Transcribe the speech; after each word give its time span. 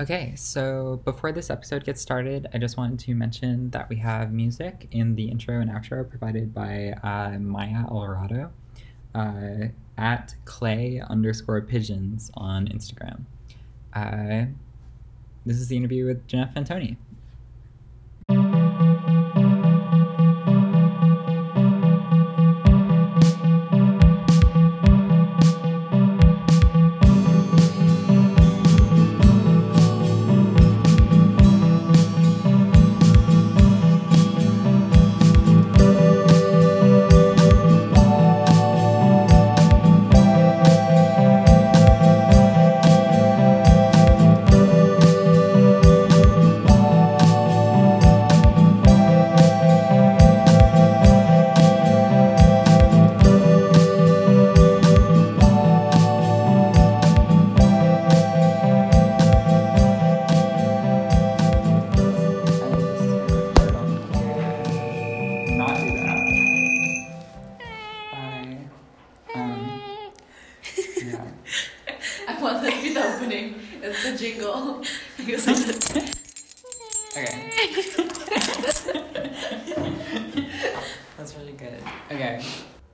Okay, 0.00 0.32
so 0.36 1.00
before 1.04 1.32
this 1.32 1.50
episode 1.50 1.84
gets 1.84 2.00
started, 2.00 2.46
I 2.54 2.58
just 2.58 2.76
wanted 2.76 3.00
to 3.00 3.16
mention 3.16 3.70
that 3.70 3.88
we 3.88 3.96
have 3.96 4.32
music 4.32 4.86
in 4.92 5.16
the 5.16 5.28
intro 5.28 5.60
and 5.60 5.68
outro 5.68 6.08
provided 6.08 6.54
by 6.54 6.92
uh, 7.02 7.36
Maya 7.40 7.84
Alvarado 7.90 8.52
uh, 9.16 9.66
at 9.96 10.36
clay 10.44 11.02
underscore 11.10 11.60
pigeons 11.62 12.30
on 12.34 12.68
Instagram. 12.68 13.22
Uh, 13.92 14.52
this 15.44 15.56
is 15.56 15.66
the 15.66 15.76
interview 15.76 16.06
with 16.06 16.28
Jeanette 16.28 16.54
Fantoni. 16.54 16.96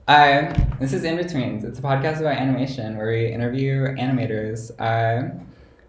Um, 0.07 0.53
this 0.79 0.93
is 0.93 1.03
In 1.03 1.17
Betweens. 1.17 1.63
It's 1.63 1.79
a 1.79 1.81
podcast 1.81 2.19
about 2.19 2.37
animation 2.37 2.95
where 2.95 3.07
we 3.07 3.25
interview 3.25 3.85
animators. 3.95 4.69
Um, 4.79 5.47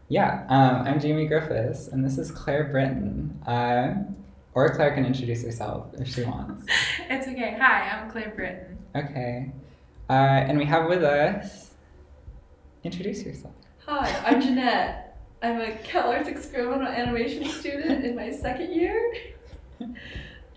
yeah, 0.08 0.46
um, 0.48 0.86
I'm 0.86 1.00
Jamie 1.00 1.26
Griffiths, 1.26 1.88
and 1.88 2.02
this 2.02 2.16
is 2.16 2.30
Claire 2.30 2.64
Britton. 2.64 3.38
Um, 3.46 4.16
or 4.54 4.74
Claire 4.74 4.94
can 4.94 5.04
introduce 5.04 5.42
herself 5.42 5.88
if 5.98 6.08
she 6.08 6.24
wants. 6.24 6.64
It's 7.10 7.28
okay. 7.28 7.58
Hi, 7.60 7.90
I'm 7.90 8.10
Claire 8.10 8.32
Britton. 8.34 8.78
Okay. 8.96 9.52
Uh, 10.08 10.12
and 10.12 10.56
we 10.56 10.64
have 10.64 10.88
with 10.88 11.02
us. 11.04 11.72
Introduce 12.84 13.22
yourself. 13.22 13.54
Hi, 13.84 14.10
I'm 14.24 14.40
Jeanette. 14.40 15.18
I'm 15.42 15.60
a 15.60 15.72
CalArts 15.84 16.26
experimental 16.26 16.88
animation 16.88 17.44
student 17.50 18.04
in 18.06 18.16
my 18.16 18.30
second 18.30 18.72
year. 18.72 19.14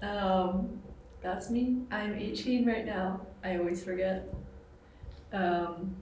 Um, 0.02 0.80
that's 1.22 1.50
me. 1.50 1.82
I'm 1.92 2.16
18 2.16 2.66
right 2.66 2.86
now. 2.86 3.20
I 3.44 3.58
always 3.58 3.84
forget. 3.84 4.34
Um, 5.32 5.96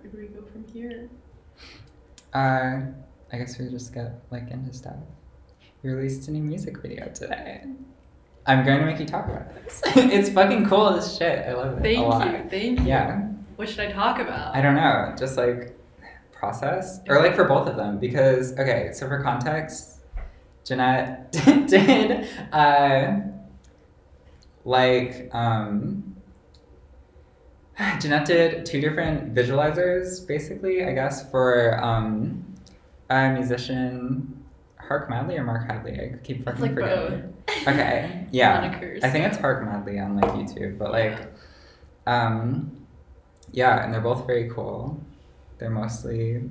where 0.00 0.10
do 0.10 0.18
we 0.18 0.26
go 0.26 0.44
from 0.46 0.66
here? 0.72 1.08
Uh, 2.34 2.80
I 3.32 3.38
guess 3.38 3.58
we 3.58 3.68
just 3.68 3.94
get 3.94 4.20
like 4.30 4.50
into 4.50 4.72
stuff. 4.72 4.96
You 5.82 5.94
released 5.94 6.28
a 6.28 6.32
new 6.32 6.42
music 6.42 6.80
video 6.80 7.08
today. 7.08 7.64
I'm 8.46 8.64
going 8.64 8.80
to 8.80 8.86
make 8.86 8.98
you 8.98 9.06
talk 9.06 9.26
about 9.26 9.54
this. 9.54 9.80
it's 9.96 10.28
fucking 10.30 10.66
cool 10.66 10.88
as 10.88 11.16
shit. 11.16 11.46
I 11.46 11.54
love 11.54 11.78
it. 11.78 11.82
Thank 11.82 11.98
a 11.98 12.02
lot. 12.02 12.26
you. 12.26 12.50
Thank 12.50 12.80
you. 12.80 12.86
Yeah. 12.86 13.28
What 13.56 13.68
should 13.68 13.80
I 13.80 13.92
talk 13.92 14.18
about? 14.18 14.54
I 14.54 14.60
don't 14.60 14.74
know. 14.74 15.14
Just 15.16 15.36
like 15.36 15.76
process 16.32 16.98
or 17.08 17.20
like 17.20 17.36
for 17.36 17.44
both 17.44 17.68
of 17.68 17.76
them 17.76 17.98
because 17.98 18.52
okay. 18.58 18.90
So 18.92 19.06
for 19.06 19.22
context, 19.22 20.00
Jeanette 20.64 21.30
did 21.68 22.28
uh 22.52 23.20
like 24.64 25.28
um. 25.34 26.16
Jeanette 28.00 28.26
did 28.26 28.66
two 28.66 28.80
different 28.80 29.34
visualizers, 29.34 30.26
basically, 30.26 30.84
I 30.84 30.92
guess, 30.92 31.28
for 31.30 31.82
um, 31.82 32.44
a 33.08 33.30
musician, 33.32 34.44
Hark 34.78 35.08
Madley 35.08 35.36
or 35.36 35.44
Mark 35.44 35.66
Hadley. 35.66 35.98
I 35.98 36.16
keep 36.22 36.44
fucking 36.44 36.60
like 36.60 36.74
forgetting. 36.74 37.20
both. 37.20 37.28
Okay, 37.68 38.26
yeah. 38.32 38.60
Monikers. 38.60 39.04
I 39.04 39.10
think 39.10 39.26
it's 39.26 39.36
Hark 39.36 39.64
Madley 39.64 39.98
on 39.98 40.16
like 40.16 40.30
YouTube, 40.32 40.78
but 40.78 40.90
like, 40.90 41.18
um, 42.06 42.86
yeah, 43.52 43.84
and 43.84 43.92
they're 43.92 44.00
both 44.00 44.26
very 44.26 44.50
cool. 44.50 45.00
They're 45.58 45.70
mostly, 45.70 46.50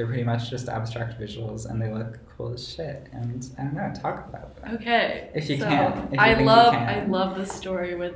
they're 0.00 0.06
pretty 0.06 0.24
much 0.24 0.48
just 0.48 0.70
abstract 0.70 1.20
visuals, 1.20 1.68
and 1.68 1.80
they 1.80 1.92
look 1.92 2.18
cool 2.34 2.54
as 2.54 2.66
shit. 2.66 3.06
And 3.12 3.46
I 3.58 3.64
don't 3.64 3.74
know, 3.74 3.92
talk 3.94 4.26
about 4.30 4.56
them. 4.56 4.76
Okay. 4.76 5.28
If 5.34 5.50
you 5.50 5.58
so 5.58 5.66
can, 5.68 6.04
if 6.06 6.12
you 6.14 6.18
I 6.18 6.34
love. 6.42 6.72
I 6.72 7.04
love 7.04 7.36
this 7.36 7.52
story 7.52 7.94
with 7.96 8.14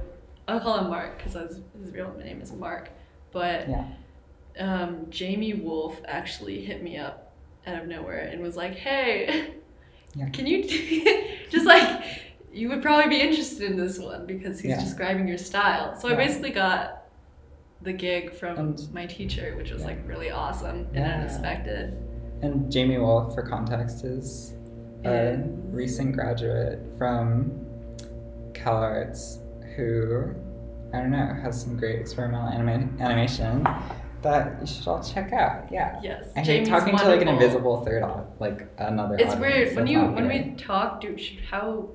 I'll 0.48 0.60
call 0.60 0.78
him 0.78 0.88
Mark 0.88 1.18
because 1.18 1.34
his, 1.34 1.60
his 1.78 1.92
real 1.92 2.10
name 2.18 2.40
is 2.40 2.52
Mark. 2.54 2.88
But 3.32 3.68
Yeah. 3.68 3.84
um, 4.58 5.04
Jamie 5.10 5.52
Wolf 5.52 6.00
actually 6.08 6.64
hit 6.64 6.82
me 6.82 6.96
up 6.96 7.34
out 7.66 7.82
of 7.82 7.86
nowhere 7.86 8.30
and 8.32 8.40
was 8.42 8.56
like, 8.56 8.74
"Hey, 8.76 9.56
Yeah. 10.14 10.30
can 10.30 10.46
you 10.46 10.64
just 11.50 11.66
like 11.66 12.02
you 12.50 12.70
would 12.70 12.80
probably 12.80 13.10
be 13.10 13.20
interested 13.20 13.70
in 13.70 13.76
this 13.76 13.98
one 13.98 14.24
because 14.24 14.58
he's 14.58 14.70
Yeah. 14.70 14.80
describing 14.80 15.28
your 15.28 15.36
style." 15.36 16.00
So 16.00 16.08
I 16.08 16.14
basically 16.14 16.50
got 16.50 17.03
the 17.84 17.92
gig 17.92 18.32
from 18.32 18.58
And- 18.58 18.88
my 18.92 19.06
teacher, 19.06 19.54
which 19.56 19.70
was 19.70 19.82
Yeah. 19.82 19.88
like 19.88 19.98
really 20.08 20.30
awesome 20.30 20.86
and 20.94 20.96
Yeah. 20.96 21.16
unexpected. 21.18 21.96
And 22.42 22.70
Jamie 22.72 22.98
Wolf, 22.98 23.34
for 23.34 23.42
context, 23.42 24.04
is 24.04 24.54
a 25.04 25.32
Is- 25.34 25.46
recent 25.70 26.12
graduate 26.14 26.80
from 26.98 27.52
CalArts 28.52 29.38
who, 29.76 30.34
I 30.92 30.98
don't 31.00 31.10
know, 31.10 31.34
has 31.42 31.60
some 31.62 31.76
great 31.76 32.00
experimental 32.00 32.48
anima- 32.48 32.88
animation 33.00 33.66
that 34.22 34.56
you 34.60 34.66
should 34.66 34.88
all 34.88 35.02
check 35.02 35.32
out. 35.32 35.70
Yeah. 35.70 35.98
Yes, 36.02 36.32
I 36.34 36.40
hate 36.40 36.46
Jamie's 36.64 36.68
talking 36.68 36.96
to 36.96 37.04
like 37.08 37.20
an 37.20 37.28
invisible 37.28 37.84
third, 37.84 38.04
like 38.40 38.66
another. 38.78 39.16
It's 39.18 39.36
weird 39.36 39.76
when 39.76 39.86
you 39.86 40.00
when 40.06 40.26
we 40.28 40.54
talk. 40.56 41.00
Do 41.02 41.14
how 41.50 41.88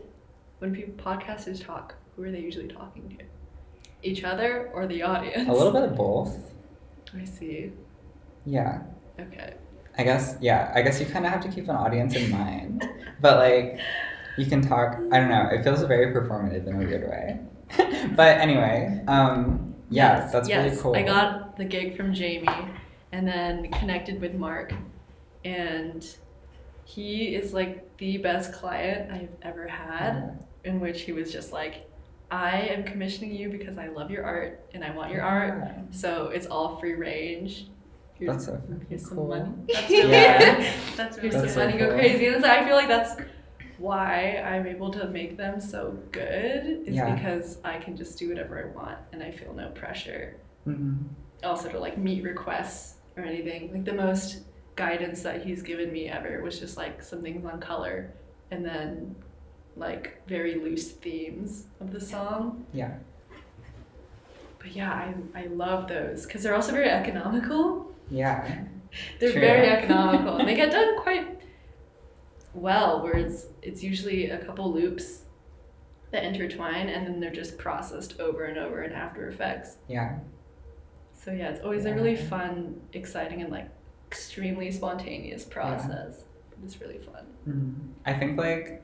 when 0.59 0.73
people 0.75 0.93
podcasters 1.03 1.65
talk? 1.65 1.95
Who 2.15 2.23
are 2.23 2.31
they 2.31 2.39
usually 2.39 2.67
talking 2.67 3.09
to? 3.17 3.23
Each 4.01 4.23
other 4.23 4.69
or 4.73 4.87
the 4.87 5.01
audience? 5.03 5.49
A 5.49 5.51
little 5.51 5.73
bit 5.73 5.83
of 5.83 5.95
both. 5.95 6.35
I 7.19 7.25
see. 7.25 7.71
Yeah. 8.45 8.81
Okay. 9.19 9.53
I 9.97 10.03
guess. 10.03 10.37
Yeah. 10.41 10.71
I 10.73 10.81
guess 10.81 10.99
you 10.99 11.05
kind 11.05 11.25
of 11.25 11.31
have 11.31 11.41
to 11.41 11.49
keep 11.49 11.65
an 11.65 11.75
audience 11.75 12.15
in 12.15 12.31
mind, 12.31 12.87
but 13.21 13.37
like, 13.37 13.79
you 14.37 14.45
can 14.45 14.61
talk. 14.61 14.95
I 15.11 15.19
don't 15.19 15.29
know. 15.29 15.49
It 15.51 15.63
feels 15.63 15.81
very 15.83 16.13
performative 16.13 16.65
in 16.67 16.75
a 16.75 16.77
weird 16.77 17.09
way. 17.09 17.39
but 18.15 18.37
anyway, 18.37 19.03
um, 19.07 19.75
yeah, 19.89 20.19
Yes, 20.19 20.31
that's 20.31 20.47
yes. 20.49 20.65
really 20.71 20.81
cool. 20.81 20.95
I 20.95 21.03
got 21.03 21.57
the 21.57 21.65
gig 21.65 21.97
from 21.97 22.13
Jamie, 22.13 22.47
and 23.11 23.27
then 23.27 23.69
connected 23.71 24.21
with 24.21 24.33
Mark, 24.33 24.73
and 25.43 26.05
he 26.85 27.35
is 27.35 27.53
like 27.53 27.97
the 27.97 28.17
best 28.17 28.53
client 28.53 29.11
I've 29.11 29.35
ever 29.41 29.67
had. 29.67 30.45
In 30.65 30.79
which 30.79 31.01
he 31.03 31.11
was 31.13 31.31
just 31.31 31.53
like, 31.53 31.88
"I 32.31 32.61
am 32.61 32.83
commissioning 32.83 33.33
you 33.33 33.49
because 33.49 33.77
I 33.77 33.87
love 33.87 34.11
your 34.11 34.23
art 34.23 34.65
and 34.73 34.83
I 34.83 34.91
want 34.91 35.11
your 35.11 35.21
art." 35.21 35.63
So 35.91 36.27
it's 36.29 36.47
all 36.47 36.77
free 36.79 36.95
range. 36.95 37.67
Here's, 38.15 38.31
That's 38.33 38.45
so 38.47 38.51
fucking 38.53 38.85
here's 38.89 39.07
some 39.07 39.27
money. 39.27 39.49
That's 39.73 39.89
really 39.89 40.11
Yeah. 40.11 40.73
That's 40.97 41.17
Here's 41.17 41.33
That's 41.33 41.53
some 41.53 41.61
so 41.61 41.65
money. 41.67 41.77
Go 41.77 41.89
crazy. 41.93 42.25
And 42.27 42.43
so 42.43 42.49
I 42.49 42.65
feel 42.65 42.75
like 42.75 42.89
that's 42.89 43.15
why 43.77 44.43
I'm 44.45 44.67
able 44.67 44.91
to 44.91 45.07
make 45.07 45.37
them 45.37 45.61
so 45.61 45.97
good. 46.11 46.83
Is 46.85 46.95
Yeah. 46.95 47.15
because 47.15 47.59
I 47.63 47.77
can 47.77 47.95
just 47.95 48.19
do 48.19 48.27
whatever 48.27 48.59
I 48.61 48.75
want 48.77 48.97
and 49.13 49.23
I 49.23 49.31
feel 49.31 49.53
no 49.53 49.69
pressure. 49.69 50.35
Mhm. 50.67 50.97
Also 51.45 51.69
to 51.69 51.79
like 51.79 51.97
meet 51.97 52.23
requests 52.25 52.95
or 53.15 53.23
anything. 53.23 53.71
Like 53.71 53.85
the 53.85 53.93
most 53.93 54.41
guidance 54.75 55.21
that 55.23 55.41
he's 55.41 55.61
given 55.61 55.91
me 55.93 56.09
ever 56.09 56.41
was 56.41 56.59
just 56.59 56.75
like 56.75 57.01
some 57.01 57.21
things 57.21 57.45
on 57.45 57.61
color 57.61 58.11
and 58.51 58.65
then 58.65 59.15
like 59.79 60.21
very 60.27 60.55
loose 60.55 60.91
themes 60.91 61.65
of 61.79 61.91
the 61.91 62.01
song. 62.01 62.65
Yeah. 62.73 62.95
But 64.59 64.73
yeah, 64.73 64.91
I, 64.91 65.13
I 65.35 65.47
love 65.47 65.87
those 65.87 66.25
because 66.25 66.43
they're 66.43 66.55
also 66.55 66.73
very 66.73 66.89
economical. 66.89 67.91
Yeah. 68.11 68.63
They're 69.19 69.31
True. 69.31 69.39
very 69.39 69.67
economical 69.67 70.37
and 70.37 70.47
they 70.47 70.55
get 70.55 70.71
done 70.79 70.99
quite 71.03 71.39
well, 72.55 73.03
where 73.03 73.15
it's, 73.15 73.45
it's 73.61 73.83
usually 73.83 74.31
a 74.31 74.43
couple 74.43 74.73
loops 74.73 75.25
that 76.09 76.23
intertwine 76.23 76.89
and 76.89 77.05
then 77.05 77.19
they're 77.19 77.31
just 77.31 77.59
processed 77.59 78.19
over 78.19 78.45
and 78.45 78.57
over 78.57 78.81
in 78.81 78.91
After 78.91 79.27
Effects. 79.27 79.77
Yeah. 79.87 80.17
So 81.13 81.31
yeah, 81.31 81.49
it's 81.49 81.61
always 81.61 81.85
a 81.85 81.93
really 81.93 82.15
fun, 82.15 82.81
exciting, 82.93 83.41
and 83.41 83.51
like 83.51 83.69
extremely 84.07 84.71
spontaneous 84.71 85.43
process. 85.43 86.23
It's 86.63 86.81
really 86.81 86.97
fun. 86.97 87.25
Mm. 87.47 87.75
I 88.05 88.17
think 88.17 88.37
like 88.39 88.81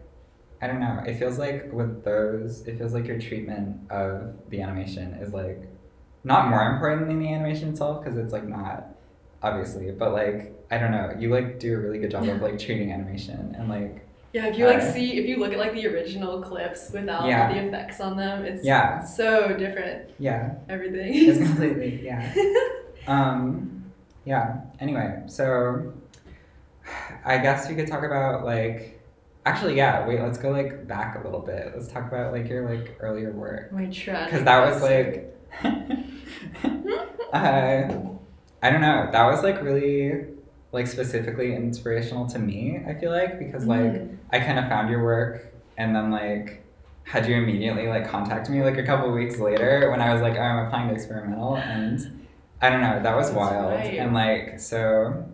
I 0.65 0.67
don't 0.67 0.79
know. 0.79 1.03
It 1.05 1.19
feels 1.19 1.37
like 1.37 1.71
with 1.71 2.03
those, 2.03 2.65
it 2.67 2.79
feels 2.79 2.91
like 2.95 3.05
your 3.05 3.19
treatment 3.19 3.77
of 3.91 4.33
the 4.49 4.61
animation 4.61 5.13
is 5.13 5.31
like 5.31 5.69
not 6.23 6.49
more 6.49 6.63
important 6.73 7.07
than 7.07 7.19
the 7.19 7.31
animation 7.31 7.69
itself 7.69 8.03
because 8.03 8.17
it's 8.17 8.33
like 8.33 8.47
not 8.47 8.87
obviously, 9.43 9.91
but 9.91 10.11
like 10.11 10.53
I 10.71 10.79
don't 10.79 10.89
know. 10.89 11.13
You 11.19 11.29
like 11.29 11.59
do 11.59 11.75
a 11.75 11.77
really 11.77 11.99
good 11.99 12.09
job 12.09 12.27
of 12.27 12.41
like 12.41 12.57
treating 12.57 12.91
animation 12.91 13.53
and 13.55 13.69
like 13.69 14.07
Yeah, 14.33 14.47
if 14.47 14.57
you 14.57 14.65
like 14.65 14.79
Uh, 14.81 14.91
see 14.91 15.19
if 15.19 15.27
you 15.27 15.37
look 15.37 15.53
at 15.53 15.59
like 15.59 15.73
the 15.73 15.85
original 15.85 16.41
clips 16.41 16.89
without 16.91 17.27
Yeah. 17.27 17.53
the 17.53 17.67
effects 17.67 18.01
on 18.01 18.17
them, 18.17 18.43
it's 18.43 18.65
Yeah. 18.65 19.03
so 19.03 19.55
different. 19.55 20.09
yeah, 20.17 20.55
Everything. 20.67 21.11
it's 21.13 21.37
completely 21.37 22.03
yeah. 22.03 22.33
Um, 23.07 23.83
yeah. 24.25 24.61
Anyway, 24.79 25.21
so 25.27 25.93
I 27.23 27.37
guess 27.37 27.69
we 27.69 27.75
could 27.75 27.85
talk 27.87 28.03
about 28.03 28.43
like 28.45 28.94
actually 29.45 29.75
yeah. 29.77 30.05
Wait, 30.07 30.19
let's 30.21 30.37
go 30.37 30.49
like 30.51 30.87
back 30.87 31.15
a 31.19 31.23
little 31.25 31.41
bit. 31.41 31.71
Let's 31.75 31.87
talk 31.87 32.07
about 32.07 32.31
like 32.33 32.47
your 32.49 32.67
like 32.69 32.97
earlier 32.99 33.31
work. 33.31 33.71
My 33.71 33.85
tragic. 33.87 34.25
because 34.31 34.43
that 34.45 34.65
was 34.73 34.81
like 34.81 35.31
uh, 37.33 37.87
i 38.61 38.69
don't 38.69 38.81
know 38.81 39.07
that 39.11 39.25
was 39.25 39.43
like 39.43 39.61
really 39.61 40.25
like 40.71 40.87
specifically 40.87 41.55
inspirational 41.55 42.27
to 42.27 42.39
me 42.39 42.81
i 42.87 42.93
feel 42.93 43.11
like 43.11 43.39
because 43.39 43.65
like 43.65 43.79
Mm. 43.81 44.17
i 44.31 44.39
kind 44.39 44.59
of 44.59 44.67
found 44.67 44.89
your 44.89 45.03
work 45.03 45.53
and 45.77 45.95
then 45.95 46.11
like 46.11 46.63
had 47.03 47.27
you 47.27 47.35
immediately 47.35 47.87
like 47.87 48.07
contact 48.09 48.49
me 48.49 48.63
like 48.63 48.77
a 48.77 48.83
couple 48.83 49.11
weeks 49.11 49.37
later 49.39 49.89
when 49.91 50.01
i 50.01 50.11
was 50.11 50.21
like 50.21 50.35
oh 50.35 50.41
i'm 50.41 50.65
applying 50.65 50.89
to 50.89 50.93
experimental 50.95 51.55
and 51.57 52.27
i 52.61 52.69
don't 52.69 52.81
know 52.81 53.01
that 53.01 53.15
was 53.15 53.27
That's 53.27 53.37
wild 53.37 53.71
right. 53.73 53.93
and 53.97 54.13
like 54.13 54.59
so 54.59 55.25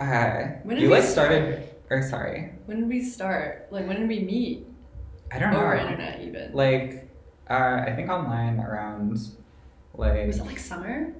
uh 0.00 0.32
When 0.64 0.76
you 0.78 0.88
like 0.90 1.02
start? 1.04 1.28
started 1.30 1.68
or 1.94 2.02
sorry 2.02 2.52
When 2.66 2.80
did 2.80 2.88
we 2.88 3.02
start? 3.02 3.68
Like 3.70 3.86
when 3.86 3.98
did 4.00 4.08
we 4.08 4.20
meet? 4.20 4.66
i 5.32 5.38
don't 5.38 5.52
know 5.52 5.60
Over 5.60 5.74
internet 5.76 6.20
even. 6.20 6.52
like 6.52 7.08
uh 7.50 7.82
i 7.86 7.92
think 7.96 8.08
online 8.10 8.60
around 8.60 9.18
like 9.94 10.26
was 10.26 10.38
it 10.38 10.46
like 10.46 10.58
summer? 10.58 11.14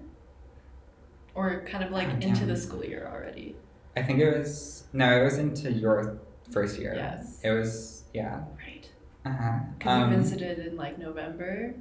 Or 1.34 1.64
kind 1.66 1.82
of 1.82 1.90
like 1.90 2.08
Oh, 2.08 2.26
into 2.26 2.44
the 2.46 2.56
school 2.56 2.84
year 2.84 3.08
already? 3.12 3.56
I 3.96 4.02
think 4.02 4.20
it 4.20 4.36
was 4.38 4.84
no, 4.92 5.20
it 5.20 5.24
was 5.24 5.38
into 5.38 5.72
your 5.72 6.18
first 6.52 6.78
year. 6.78 6.92
Yes. 6.94 7.40
It 7.42 7.50
was 7.50 8.04
yeah. 8.12 8.40
Right. 8.58 8.88
Uh-huh. 9.26 9.58
Because 9.78 10.10
you 10.10 10.16
visited 10.16 10.58
in 10.66 10.76
like 10.76 10.98
November. 10.98 11.74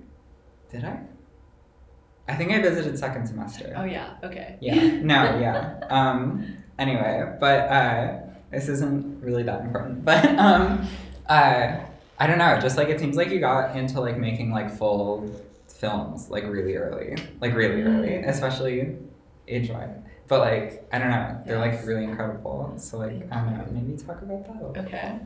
Did 0.71 0.85
I? 0.85 0.99
I 2.27 2.35
think 2.35 2.51
I 2.51 2.61
visited 2.61 2.97
second 2.97 3.27
semester. 3.27 3.73
Oh 3.75 3.83
yeah. 3.83 4.15
Okay. 4.23 4.57
Yeah. 4.61 5.01
No. 5.01 5.21
Yeah. 5.39 5.79
Um. 5.89 6.57
Anyway, 6.79 7.37
but 7.39 7.59
uh, 7.69 8.19
this 8.53 8.69
isn't 8.69 9.21
really 9.21 9.43
that 9.43 9.61
important. 9.61 10.05
But 10.09 10.23
um, 10.37 10.87
uh, 11.27 11.77
I 12.19 12.27
don't 12.27 12.37
know. 12.37 12.59
Just 12.61 12.77
like 12.77 12.89
it 12.89 12.99
seems 12.99 13.15
like 13.17 13.29
you 13.29 13.39
got 13.39 13.75
into 13.75 13.99
like 13.99 14.17
making 14.17 14.51
like 14.51 14.69
full 14.77 15.29
films 15.67 16.29
like 16.29 16.45
really 16.45 16.75
early, 16.75 17.15
like 17.41 17.53
really 17.55 17.81
early, 17.81 18.09
Mm. 18.09 18.27
especially 18.29 18.95
age 19.47 19.69
wise. 19.69 19.89
But 20.27 20.39
like 20.39 20.87
I 20.93 20.99
don't 20.99 21.09
know, 21.09 21.41
they're 21.45 21.59
like 21.59 21.85
really 21.85 22.03
incredible. 22.05 22.73
So 22.77 22.97
like 22.99 23.27
I 23.31 23.35
don't 23.41 23.57
know, 23.57 23.65
maybe 23.71 23.97
talk 23.97 24.21
about 24.21 24.45
that. 24.47 24.55
A 24.63 24.67
little. 24.67 24.85
Okay. 24.85 25.19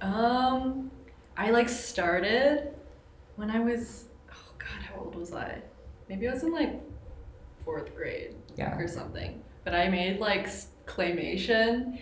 Um, 0.00 0.90
I 1.36 1.50
like 1.50 1.68
started 1.68 2.72
when 3.36 3.50
I 3.50 3.60
was 3.60 4.04
oh 4.32 4.50
god, 4.58 4.82
how 4.88 5.00
old 5.04 5.14
was 5.16 5.32
I? 5.32 5.60
Maybe 6.08 6.26
I 6.28 6.32
was 6.32 6.42
in 6.42 6.52
like 6.52 6.80
fourth 7.64 7.94
grade 7.94 8.34
Yeah. 8.56 8.76
or 8.78 8.88
something. 8.88 9.42
But 9.64 9.74
I 9.74 9.88
made 9.88 10.18
like 10.20 10.48
claymation, 10.86 11.98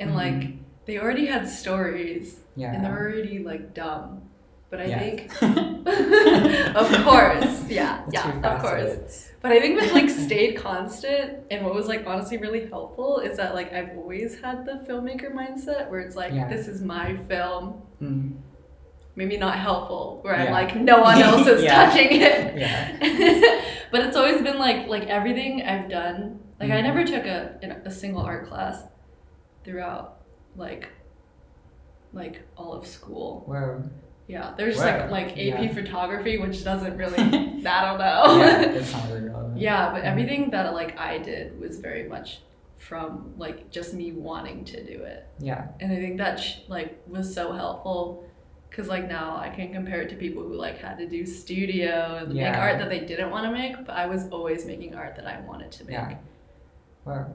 and 0.00 0.14
like 0.14 0.34
Mhm. 0.34 0.58
they 0.86 0.98
already 0.98 1.26
had 1.26 1.48
stories, 1.48 2.40
Yeah. 2.56 2.72
and 2.72 2.84
they're 2.84 2.96
already 2.98 3.38
like 3.40 3.74
dumb. 3.74 4.22
But 4.70 4.80
I 4.80 4.84
Yeah. 4.84 4.98
think, 4.98 5.30
of 6.76 7.04
course, 7.04 7.68
yeah, 7.70 8.02
yeah, 8.12 8.40
of 8.42 8.60
course. 8.60 9.30
But 9.40 9.52
I 9.52 9.60
think 9.60 9.80
what 9.80 9.92
like 9.94 10.10
stayed 10.10 10.56
constant 10.56 11.44
and 11.50 11.64
what 11.64 11.74
was 11.74 11.86
like 11.88 12.06
honestly 12.06 12.36
really 12.38 12.66
helpful 12.68 13.20
is 13.20 13.36
that 13.38 13.54
like 13.54 13.72
I've 13.72 13.96
always 13.96 14.40
had 14.42 14.66
the 14.66 14.84
filmmaker 14.86 15.32
mindset 15.32 15.88
where 15.90 16.00
it's 16.00 16.16
like 16.16 16.32
Yeah. 16.34 16.48
this 16.48 16.68
is 16.68 16.82
my 16.82 17.16
film. 17.28 17.82
Mm. 18.02 18.32
Maybe 19.16 19.36
not 19.36 19.56
helpful 19.58 20.18
where 20.22 20.34
I'm 20.34 20.52
like 20.52 20.76
no 20.76 21.00
one 21.00 21.18
else 21.20 21.46
is 21.46 21.64
touching 21.76 22.08
it. 22.20 22.56
Yeah. 22.56 23.60
but 23.90 24.02
it's 24.02 24.16
always 24.16 24.42
been 24.42 24.58
like 24.58 24.86
like 24.88 25.06
everything 25.06 25.62
I've 25.62 25.88
done. 25.88 26.40
Like 26.60 26.70
I 26.70 26.80
Mhm. 26.80 26.82
never 26.84 27.04
took 27.04 27.24
a 27.24 27.58
a 27.84 27.90
single 27.90 28.22
art 28.22 28.46
class 28.48 28.82
throughout 29.78 30.20
like 30.56 30.88
like 32.12 32.40
all 32.56 32.72
of 32.72 32.86
school. 32.86 33.42
Whoa. 33.46 33.82
Yeah, 34.26 34.54
there's 34.56 34.78
Wow. 34.78 34.84
like 34.84 35.10
like 35.10 35.28
AP 35.32 35.64
Yeah. 35.64 35.72
photography, 35.74 36.38
which 36.38 36.64
doesn't 36.64 36.96
really 36.96 37.18
I 37.18 37.80
don't 37.86 37.98
know. 37.98 38.38
yeah, 38.38 38.60
it's 38.78 38.92
not 38.96 39.08
really 39.08 39.28
relevant. 39.28 39.58
Yeah, 39.58 39.90
but 39.92 40.02
Mhm. 40.02 40.06
everything 40.12 40.50
that 40.50 40.72
like 40.74 40.98
I 40.98 41.18
did 41.18 41.58
was 41.60 41.78
very 41.80 42.04
much 42.08 42.40
from 42.78 43.34
like 43.36 43.70
just 43.70 43.92
me 43.92 44.12
wanting 44.12 44.64
to 44.64 44.84
do 44.84 45.02
it, 45.02 45.26
Yeah. 45.40 45.66
and 45.80 45.92
I 45.92 45.96
think 45.96 46.16
that 46.18 46.38
sh- 46.38 46.60
like 46.68 47.00
was 47.08 47.32
so 47.34 47.52
helpful, 47.52 48.24
cause 48.70 48.86
like 48.88 49.08
now 49.08 49.36
I 49.36 49.48
can 49.48 49.72
compare 49.72 50.00
it 50.02 50.08
to 50.10 50.16
people 50.16 50.42
who 50.44 50.54
like 50.54 50.78
had 50.78 50.96
to 50.98 51.06
do 51.08 51.26
studio 51.26 52.20
and 52.20 52.34
make 52.34 52.54
art 52.56 52.78
that 52.78 52.88
they 52.88 53.00
didn't 53.00 53.30
want 53.30 53.44
to 53.46 53.50
make, 53.52 53.74
but 53.84 53.94
I 53.96 54.06
was 54.06 54.28
always 54.30 54.64
making 54.64 54.94
art 54.94 55.16
that 55.16 55.26
I 55.26 55.40
wanted 55.40 55.72
to 55.72 55.84
make, 55.86 55.94
Yeah. 55.94 56.16
Wow. 57.04 57.26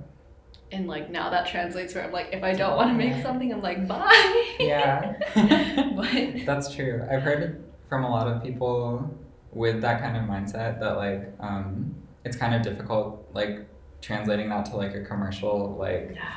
And 0.74 0.88
like 0.88 1.10
now 1.10 1.30
that 1.30 1.48
translates 1.48 1.94
where 1.94 2.04
I'm 2.04 2.12
like 2.12 2.30
if 2.32 2.44
I 2.44 2.54
don't 2.54 2.76
want 2.76 2.90
to 2.90 2.96
make 2.96 3.22
something, 3.24 3.54
I'm 3.54 3.62
like 3.62 3.88
bye. 3.88 4.56
Yeah. 4.60 5.14
but 5.96 6.46
That's 6.46 6.74
true. 6.74 7.06
I've 7.10 7.22
heard 7.22 7.64
from 7.90 8.04
a 8.04 8.10
lot 8.10 8.28
of 8.28 8.44
people 8.44 9.10
with 9.52 9.82
that 9.82 10.02
kind 10.02 10.18
of 10.18 10.24
mindset 10.24 10.80
that 10.80 10.98
like 10.98 11.32
um, 11.40 11.96
it's 12.26 12.36
kind 12.36 12.56
of 12.56 12.62
difficult 12.62 13.28
like 13.34 13.68
translating 14.02 14.50
that 14.50 14.66
to 14.66 14.76
like 14.76 14.96
a 14.96 15.02
commercial 15.04 15.76
like 15.80 16.12
yeah, 16.16 16.34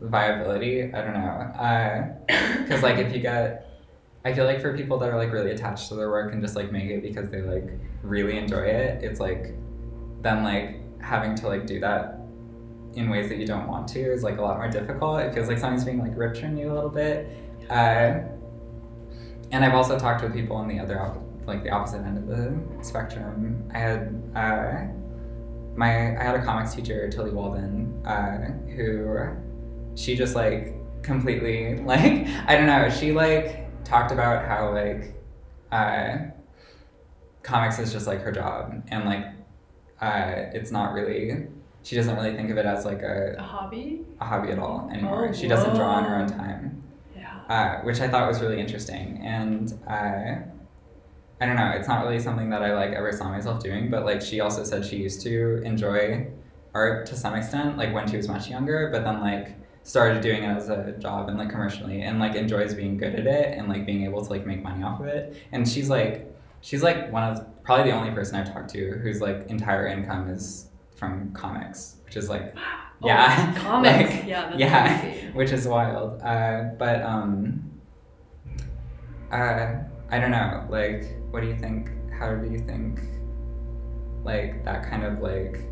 viability. 0.00 0.92
I 0.92 1.02
don't 1.02 1.14
know. 1.14 2.16
Because 2.62 2.82
like 2.88 2.98
if 2.98 3.14
you 3.14 3.20
get, 3.20 3.66
I 4.24 4.32
feel 4.32 4.44
like 4.44 4.60
for 4.60 4.76
people 4.76 4.98
that 4.98 5.10
are 5.10 5.16
like 5.16 5.32
really 5.32 5.50
attached 5.50 5.88
to 5.88 5.94
their 5.94 6.10
work 6.10 6.32
and 6.32 6.42
just 6.42 6.56
like 6.56 6.72
make 6.72 6.90
it 6.90 7.02
because 7.02 7.30
they 7.30 7.42
like 7.42 7.70
really 8.02 8.38
enjoy 8.38 8.64
it, 8.64 9.04
it's 9.04 9.20
like 9.20 9.54
then 10.22 10.42
like 10.42 10.76
having 11.02 11.34
to 11.34 11.48
like 11.48 11.66
do 11.66 11.80
that 11.80 12.19
in 12.94 13.08
ways 13.08 13.28
that 13.28 13.38
you 13.38 13.46
don't 13.46 13.68
want 13.68 13.88
to 13.88 14.00
is 14.00 14.22
like 14.22 14.38
a 14.38 14.42
lot 14.42 14.56
more 14.56 14.68
difficult. 14.68 15.20
It 15.20 15.34
feels 15.34 15.48
like 15.48 15.58
something's 15.58 15.84
being 15.84 15.98
like 15.98 16.16
ripped 16.16 16.38
from 16.38 16.56
you 16.56 16.72
a 16.72 16.74
little 16.74 16.90
bit. 16.90 17.28
Uh, 17.68 18.20
and 19.52 19.64
I've 19.64 19.74
also 19.74 19.98
talked 19.98 20.22
with 20.22 20.32
people 20.32 20.56
on 20.56 20.68
the 20.68 20.78
other 20.78 21.00
op- 21.00 21.22
like 21.46 21.62
the 21.62 21.70
opposite 21.70 22.02
end 22.02 22.18
of 22.18 22.26
the 22.26 22.84
spectrum. 22.84 23.68
I 23.74 23.78
had 23.78 24.22
uh, 24.34 24.86
my 25.76 26.18
I 26.18 26.22
had 26.22 26.34
a 26.34 26.44
comics 26.44 26.74
teacher, 26.74 27.08
Tilly 27.08 27.30
Walden, 27.30 28.04
uh, 28.06 28.52
who 28.74 29.36
she 29.94 30.16
just 30.16 30.34
like 30.34 30.74
completely 31.02 31.76
like 31.84 32.26
I 32.46 32.56
don't 32.56 32.66
know. 32.66 32.88
She 32.90 33.12
like 33.12 33.84
talked 33.84 34.12
about 34.12 34.46
how 34.46 34.72
like 34.72 35.14
uh, 35.72 36.18
comics 37.42 37.78
is 37.78 37.92
just 37.92 38.06
like 38.06 38.20
her 38.22 38.32
job, 38.32 38.82
and 38.88 39.04
like 39.04 39.26
uh, 40.00 40.50
it's 40.54 40.70
not 40.70 40.92
really. 40.92 41.48
She 41.82 41.96
doesn't 41.96 42.14
really 42.14 42.34
think 42.36 42.50
of 42.50 42.58
it 42.58 42.66
as 42.66 42.84
like 42.84 43.02
a, 43.02 43.36
a 43.38 43.42
hobby. 43.42 44.02
a 44.20 44.24
hobby 44.24 44.52
at 44.52 44.58
all 44.58 44.88
anymore. 44.92 45.28
Oh, 45.30 45.32
she 45.32 45.48
doesn't 45.48 45.74
draw 45.74 45.88
on 45.94 46.04
her 46.04 46.16
own 46.16 46.28
time 46.28 46.82
Yeah. 47.16 47.40
uh, 47.48 47.80
which 47.82 48.00
I 48.00 48.08
thought 48.08 48.28
was 48.28 48.40
really 48.40 48.60
interesting. 48.60 49.18
And 49.24 49.72
uh, 49.88 50.36
I 51.40 51.46
don't 51.46 51.56
know, 51.56 51.70
it's 51.74 51.88
not 51.88 52.04
really 52.04 52.20
something 52.20 52.50
that 52.50 52.62
I 52.62 52.74
like 52.74 52.92
ever 52.92 53.12
saw 53.12 53.28
myself 53.30 53.62
doing, 53.62 53.90
but 53.90 54.04
like 54.04 54.20
she 54.20 54.40
also 54.40 54.62
said 54.62 54.84
she 54.84 54.96
used 54.96 55.22
to 55.22 55.62
enjoy 55.64 56.26
art 56.74 57.06
to 57.06 57.16
some 57.16 57.34
extent, 57.34 57.78
like 57.78 57.94
when 57.94 58.06
she 58.08 58.16
was 58.18 58.28
much 58.28 58.48
younger, 58.50 58.90
but 58.92 59.02
then 59.04 59.20
like 59.20 59.54
started 59.82 60.20
doing 60.20 60.44
it 60.44 60.48
as 60.48 60.68
a 60.68 60.92
job 60.98 61.28
and 61.30 61.38
like 61.38 61.48
commercially 61.48 62.02
and 62.02 62.18
like 62.18 62.34
enjoys 62.34 62.74
being 62.74 62.98
good 62.98 63.14
at 63.14 63.26
it 63.26 63.56
and 63.58 63.68
like 63.70 63.86
being 63.86 64.04
able 64.04 64.22
to 64.22 64.28
like 64.30 64.44
make 64.46 64.62
money 64.62 64.82
off 64.84 65.00
of 65.00 65.06
it. 65.06 65.34
And 65.52 65.66
she's 65.66 65.88
like, 65.88 66.30
she's 66.60 66.82
like 66.82 67.10
one 67.10 67.24
of 67.24 67.64
probably 67.64 67.90
the 67.90 67.96
only 67.96 68.10
person 68.12 68.36
I've 68.36 68.52
talked 68.52 68.68
to 68.70 68.90
whose 69.02 69.22
like 69.22 69.46
entire 69.48 69.86
income 69.86 70.28
is 70.28 70.66
from 71.00 71.32
comics, 71.32 71.96
which 72.04 72.16
is 72.16 72.28
like, 72.28 72.54
Oh, 73.02 73.06
yeah, 73.06 73.54
comics. 73.58 74.10
like, 74.14 74.26
yeah, 74.26 74.46
that's 74.50 74.60
yeah. 74.60 75.00
crazy. 75.00 75.26
which 75.32 75.52
is 75.52 75.66
wild. 75.66 76.20
Uh, 76.22 76.64
but 76.78 77.00
um, 77.00 77.70
uh, 79.32 79.72
I 80.10 80.18
don't 80.20 80.30
know. 80.30 80.66
Like, 80.68 81.06
what 81.30 81.40
do 81.40 81.46
you 81.46 81.56
think? 81.56 81.88
How 82.12 82.34
do 82.34 82.50
you 82.52 82.58
think? 82.58 83.00
Like 84.22 84.62
that 84.66 84.82
kind 84.82 85.02
of 85.04 85.20
like 85.20 85.62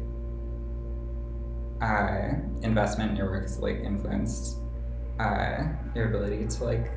uh, 1.82 2.32
investment 2.62 3.10
in 3.10 3.16
your 3.18 3.30
work 3.30 3.42
has 3.42 3.58
like 3.58 3.80
influenced 3.80 4.56
uh, 5.20 5.64
your 5.94 6.08
ability 6.08 6.46
to 6.46 6.64
like 6.64 6.90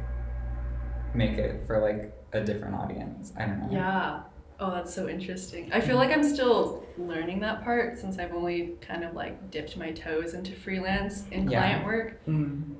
make 1.13 1.37
it 1.37 1.67
for 1.67 1.79
like 1.81 2.13
a 2.31 2.41
different 2.41 2.75
audience. 2.75 3.33
I 3.37 3.47
don't 3.47 3.59
know. 3.59 3.67
Yeah. 3.69 4.21
Oh, 4.63 4.69
that's 4.69 4.93
so 4.93 5.09
interesting. 5.09 5.73
I 5.73 5.81
feel 5.81 5.95
like 5.95 6.11
I'm 6.11 6.23
still 6.23 6.85
learning 6.95 7.39
that 7.39 7.63
part 7.63 7.97
since 7.97 8.19
I've 8.19 8.31
only 8.31 8.75
kind 8.79 9.03
of 9.03 9.15
like 9.15 9.49
dipped 9.49 9.75
my 9.75 9.91
toes 9.91 10.35
into 10.35 10.51
freelance 10.53 11.23
and 11.31 11.49
Yeah. 11.51 11.59
client 11.61 11.85
work. 11.85 12.25
Mm. 12.27 12.75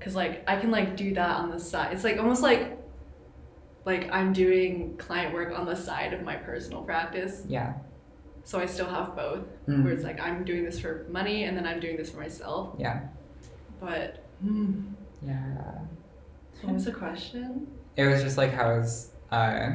Cause 0.00 0.14
like 0.14 0.42
I 0.48 0.56
can 0.58 0.70
like 0.70 0.96
do 0.96 1.12
that 1.14 1.36
on 1.36 1.50
the 1.50 1.60
side. 1.60 1.92
It's 1.92 2.02
like 2.02 2.16
almost 2.16 2.40
like 2.42 2.78
like 3.84 4.08
I'm 4.10 4.32
doing 4.32 4.96
client 4.96 5.34
work 5.34 5.56
on 5.56 5.66
the 5.66 5.76
side 5.76 6.14
of 6.14 6.22
my 6.22 6.36
personal 6.36 6.80
practice. 6.82 7.42
Yeah. 7.46 7.74
So 8.44 8.58
I 8.58 8.64
still 8.64 8.86
have 8.88 9.14
both. 9.14 9.44
Mm. 9.68 9.84
Where 9.84 9.92
it's 9.92 10.04
like 10.04 10.18
I'm 10.20 10.44
doing 10.44 10.64
this 10.64 10.80
for 10.80 11.04
money 11.10 11.44
and 11.44 11.54
then 11.54 11.66
I'm 11.66 11.78
doing 11.78 11.98
this 11.98 12.10
for 12.10 12.20
myself. 12.20 12.74
Yeah. 12.78 13.00
But 13.80 14.24
hmm, 14.40 14.80
Yeah. 15.20 15.34
what 16.62 16.72
was 16.72 16.86
the 16.86 16.92
question? 16.92 17.66
It 17.96 18.06
was 18.06 18.22
just 18.22 18.38
like 18.38 18.52
how 18.54 18.70
is 18.70 19.10
uh 19.30 19.72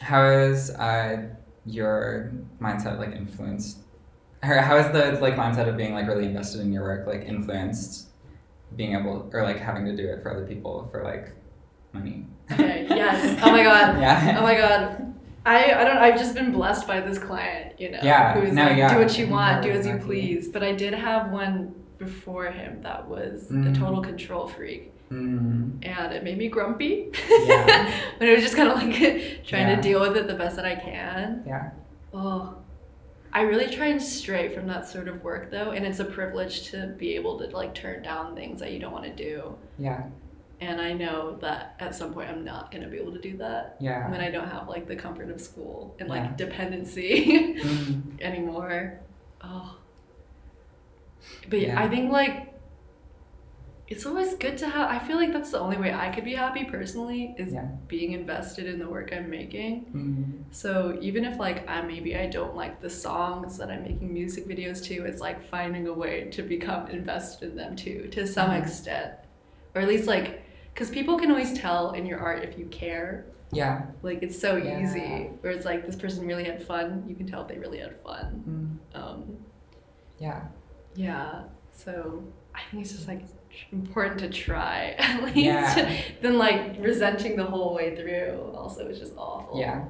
how 0.00 0.24
is 0.30 0.70
uh 0.70 1.28
your 1.66 2.32
mindset 2.60 2.98
like 2.98 3.12
influenced 3.14 3.78
or 4.42 4.56
how 4.56 4.76
is 4.76 4.86
the 4.92 5.18
like 5.20 5.34
mindset 5.36 5.68
of 5.68 5.76
being 5.76 5.92
like 5.94 6.06
really 6.06 6.24
invested 6.24 6.60
in 6.62 6.72
your 6.72 6.82
work 6.82 7.06
like 7.06 7.22
influenced 7.26 8.08
being 8.76 8.94
able 8.94 9.28
or 9.32 9.42
like 9.42 9.58
having 9.58 9.84
to 9.84 9.94
do 9.96 10.08
it 10.08 10.22
for 10.22 10.32
other 10.34 10.46
people 10.46 10.88
for 10.90 11.02
like 11.04 11.32
money? 11.92 12.24
Okay, 12.52 12.86
yes. 12.88 13.38
Oh 13.42 13.50
my 13.50 13.62
god. 13.62 13.98
Yeah. 14.00 14.36
Oh 14.38 14.42
my 14.42 14.54
god. 14.56 15.06
I, 15.44 15.72
I 15.72 15.84
don't 15.84 15.96
I've 15.98 16.18
just 16.18 16.34
been 16.34 16.52
blessed 16.52 16.86
by 16.86 17.00
this 17.00 17.18
client, 17.18 17.78
you 17.80 17.90
know, 17.90 17.98
Yeah, 18.02 18.34
who 18.34 18.42
is 18.46 18.52
no, 18.52 18.64
like 18.64 18.76
yeah. 18.76 18.92
do 18.94 19.00
what 19.00 19.16
you 19.18 19.26
want, 19.28 19.62
do 19.62 19.68
Yeah, 19.68 19.74
as 19.74 19.86
you 19.86 19.92
exactly. 19.94 20.20
please. 20.20 20.48
But 20.48 20.62
I 20.62 20.72
did 20.72 20.94
have 20.94 21.30
one 21.30 21.74
before 21.98 22.46
him 22.50 22.80
that 22.82 23.06
was 23.08 23.48
Mm. 23.50 23.70
a 23.74 23.78
total 23.78 24.02
control 24.02 24.46
freak. 24.48 24.92
Mm. 25.10 25.84
And 25.84 26.12
it 26.12 26.22
made 26.22 26.38
me 26.38 26.48
grumpy. 26.48 27.10
Yeah. 27.28 28.00
but 28.18 28.28
it 28.28 28.32
was 28.34 28.42
just 28.42 28.54
kinda 28.56 28.74
like 28.74 28.92
trying 29.46 29.68
Yeah. 29.68 29.76
to 29.76 29.82
deal 29.82 30.00
with 30.00 30.16
it 30.16 30.26
the 30.28 30.34
best 30.34 30.56
that 30.56 30.64
I 30.64 30.76
can. 30.76 31.42
Yeah. 31.46 31.70
Oh. 32.14 32.56
I 33.32 33.42
really 33.42 33.68
try 33.68 33.86
and 33.86 34.02
stray 34.02 34.48
from 34.54 34.66
that 34.66 34.88
sort 34.88 35.06
of 35.06 35.22
work 35.22 35.50
though, 35.52 35.70
and 35.70 35.86
it's 35.86 36.00
a 36.00 36.04
privilege 36.04 36.70
to 36.70 36.94
be 36.98 37.14
able 37.14 37.38
to 37.38 37.46
like 37.56 37.74
turn 37.74 38.02
down 38.02 38.34
things 38.34 38.58
that 38.60 38.72
you 38.72 38.78
don't 38.80 38.92
want 38.92 39.04
to 39.04 39.14
do. 39.14 39.54
Yeah. 39.78 40.02
And 40.60 40.80
I 40.80 40.92
know 40.92 41.36
that 41.40 41.74
at 41.80 41.94
some 41.94 42.12
point 42.12 42.28
I'm 42.28 42.44
not 42.44 42.70
gonna 42.70 42.88
be 42.88 42.98
able 42.98 43.12
to 43.12 43.20
do 43.20 43.36
that. 43.38 43.76
Yeah. 43.80 44.10
when 44.10 44.20
I 44.20 44.30
don't 44.30 44.48
have 44.48 44.68
like 44.68 44.86
the 44.86 44.96
comfort 44.96 45.30
of 45.30 45.40
school 45.40 45.94
and 45.98 46.08
like 46.08 46.22
Yeah. 46.22 46.36
dependency 46.36 47.56
Mm. 47.60 48.20
anymore. 48.20 49.00
Oh. 49.42 49.76
But. 51.48 51.60
Yeah. 51.60 51.80
I 51.82 51.88
think 51.88 52.10
like 52.12 52.52
it's 53.90 54.06
always 54.06 54.34
good 54.34 54.56
to 54.58 54.68
have 54.68 54.88
I 54.88 55.00
feel 55.00 55.16
like 55.16 55.32
that's 55.32 55.50
the 55.50 55.58
only 55.58 55.76
way 55.76 55.92
I 55.92 56.10
could 56.14 56.24
be 56.24 56.34
happy 56.36 56.64
personally 56.64 57.34
is 57.36 57.52
Yeah. 57.52 57.66
being 57.88 58.12
invested 58.12 58.66
in 58.66 58.78
the 58.78 58.88
work 58.88 59.12
I'm 59.12 59.28
making. 59.28 59.84
Mm. 59.92 60.54
So 60.54 60.96
even 61.00 61.24
if 61.24 61.38
like 61.38 61.68
I 61.68 61.82
maybe 61.82 62.16
I 62.16 62.26
don't 62.26 62.54
like 62.54 62.80
the 62.80 62.88
songs 62.88 63.58
that 63.58 63.68
I'm 63.68 63.82
making 63.82 64.12
music 64.12 64.46
videos 64.46 64.82
to, 64.84 64.94
it's 65.04 65.20
like 65.20 65.42
finding 65.42 65.88
a 65.88 65.92
way 65.92 66.28
to 66.30 66.42
become 66.42 66.86
invested 66.88 67.50
in 67.50 67.56
them 67.56 67.74
too, 67.74 68.08
to 68.12 68.26
some 68.28 68.50
Mhm. 68.50 68.62
extent. 68.62 69.12
Or 69.74 69.82
at 69.82 69.88
least 69.88 70.06
like 70.06 70.42
because 70.72 70.88
people 70.90 71.18
can 71.18 71.30
always 71.32 71.52
tell 71.58 71.90
in 71.92 72.06
your 72.06 72.20
art 72.20 72.44
if 72.44 72.56
you 72.56 72.66
care 72.66 73.24
Yeah. 73.52 73.86
like 74.02 74.22
it's 74.22 74.38
so 74.38 74.54
Yeah. 74.56 74.80
easy. 74.80 75.30
Where 75.40 75.52
it's 75.52 75.64
like 75.64 75.84
this 75.84 75.96
person 75.96 76.28
really 76.28 76.44
had 76.44 76.62
fun. 76.62 77.04
You 77.08 77.16
can 77.16 77.26
tell 77.26 77.42
if 77.42 77.48
they 77.48 77.58
really 77.58 77.78
had 77.78 77.96
fun. 78.00 78.78
Mm. 78.94 78.98
Um, 79.00 79.36
Yeah. 80.20 80.42
yeah. 80.94 81.42
So 81.72 82.22
I 82.54 82.60
think 82.70 82.84
it's 82.84 82.92
just 82.92 83.08
like 83.08 83.22
important 83.72 84.18
to 84.20 84.28
try 84.28 84.94
at 84.98 85.22
least. 85.22 85.36
Yeah. 85.36 86.00
Than 86.22 86.38
like 86.38 86.76
resenting 86.78 87.36
the 87.36 87.44
whole 87.44 87.74
way 87.74 87.96
through. 87.96 88.52
Also, 88.54 88.86
it's 88.88 88.98
just 88.98 89.14
awful. 89.16 89.58
Yeah. 89.58 89.84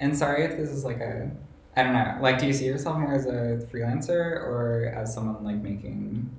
And 0.00 0.16
sorry 0.16 0.44
if 0.44 0.56
this 0.56 0.70
is 0.70 0.84
like 0.84 1.00
a 1.00 1.30
I 1.76 1.82
don't 1.82 1.92
know. 1.92 2.16
Like 2.20 2.38
do 2.38 2.46
you 2.46 2.52
see 2.52 2.66
yourself 2.66 2.98
more 2.98 3.14
as 3.14 3.26
a 3.26 3.66
freelancer 3.72 4.42
or 4.42 4.92
as 4.96 5.12
someone 5.12 5.44
like 5.44 5.56
making 5.56 6.30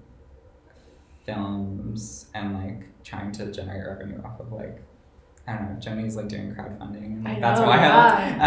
films 1.26 2.28
and 2.34 2.54
like 2.56 2.84
trying 3.04 3.32
to 3.34 3.52
generate 3.52 3.86
revenue 3.86 4.22
off 4.24 4.40
of 4.40 4.52
like 4.52 4.82
I 5.48 5.54
don't 5.56 5.74
know, 5.74 5.80
Joni's 5.80 6.16
like 6.16 6.28
doing 6.28 6.54
crowdfunding 6.54 7.06
and 7.06 7.24
like, 7.24 7.38
I 7.38 7.40
that's 7.40 7.60
know, 7.62 7.68
wild. 7.68 8.42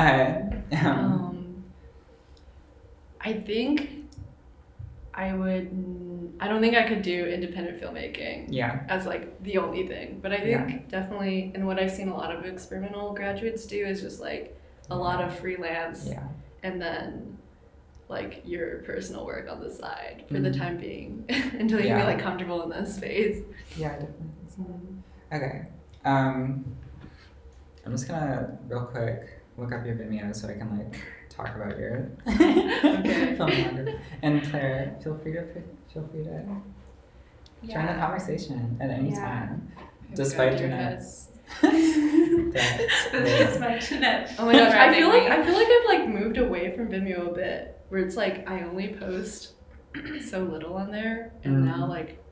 Uh, 0.75 0.77
um, 0.77 0.87
Um, 0.87 1.65
I 3.21 3.33
think 3.35 3.91
I 5.15 5.33
would. 5.35 5.71
I 6.43 6.49
don't 6.49 6.61
think 6.63 6.75
I 6.75 6.89
could 6.89 7.03
do 7.03 7.27
independent 7.27 7.81
filmmaking. 7.81 8.47
yeah. 8.49 8.81
as 8.89 9.05
like 9.07 9.43
the 9.43 9.59
only 9.59 9.87
thing. 9.87 10.19
But 10.23 10.33
I 10.33 10.41
think 10.41 10.89
definitely, 10.89 11.53
and 11.55 11.67
what 11.67 11.79
I've 11.79 11.91
seen 11.93 12.09
a 12.09 12.17
lot 12.17 12.35
of 12.35 12.45
experimental 12.47 13.13
graduates 13.15 13.67
do 13.67 13.85
is 13.85 14.01
just 14.01 14.21
like 14.21 14.57
a 14.91 14.97
lot 14.97 15.23
of 15.23 15.39
freelance 15.39 16.07
Yeah. 16.09 16.27
and 16.63 16.81
then 16.81 17.37
like 18.09 18.43
your 18.45 18.79
personal 18.79 19.25
work 19.25 19.49
on 19.49 19.61
the 19.61 19.71
side 19.71 20.25
for 20.29 20.41
the 20.41 20.51
Mhm. 20.51 20.59
time 20.59 20.77
being 20.79 21.25
until 21.59 21.79
you 21.81 21.89
Yeah. 21.89 21.99
feel 21.99 22.07
like 22.07 22.19
comfortable 22.19 22.63
in 22.63 22.71
this 22.71 22.97
space. 22.97 23.43
Yeah, 23.77 23.91
definitely 23.91 24.27
think 24.49 24.67
so. 25.31 25.37
Okay. 25.37 25.67
Um, 26.05 26.65
I'm 27.87 27.93
just 27.93 28.09
gonna 28.09 28.59
real 28.67 28.85
quick 28.87 29.41
look 29.59 29.73
up 29.73 29.85
your 29.87 29.95
Vimeo 29.95 30.35
so 30.35 30.49
I 30.49 30.55
can 30.55 30.77
like 30.77 31.01
talk 31.29 31.55
about 31.55 31.79
your 31.79 32.11
Okay. 32.27 33.37
filmography. 33.39 33.99
And 34.23 34.43
Claire, 34.51 34.97
feel 35.03 35.17
free 35.19 35.33
to 35.35 35.45
feel 35.93 36.07
free 36.09 36.25
to 36.25 36.45
join 37.73 37.87
the 37.87 37.93
conversation 37.95 38.77
at 38.81 38.91
any 38.91 39.11
Yeah. 39.11 39.21
time, 39.25 39.73
despite 40.15 40.53
your 40.59 40.69
Jeanette's. 40.69 41.29
This 41.63 41.97
is 43.13 43.53
that- 43.59 43.61
my 43.61 43.79
Jeanette. 43.79 44.35
Oh 44.39 44.47
my 44.47 44.53
gosh, 44.53 44.73
I 44.73 44.95
feel 44.95 45.09
like 45.09 45.25
I 45.25 45.45
feel 45.45 45.55
like 45.55 45.67
I've 45.69 45.87
like 46.01 46.09
moved 46.09 46.39
away 46.39 46.75
from 46.77 46.89
Vimeo 46.89 47.31
a 47.31 47.35
bit, 47.35 47.81
where 47.89 48.01
it's 48.01 48.17
like 48.17 48.49
I 48.49 48.63
only 48.63 48.95
post 48.95 49.55
so 50.29 50.41
little 50.45 50.75
on 50.75 50.91
there, 50.91 51.33
and 51.45 51.57
Mm. 51.57 51.65
now 51.65 51.87
like 51.87 52.23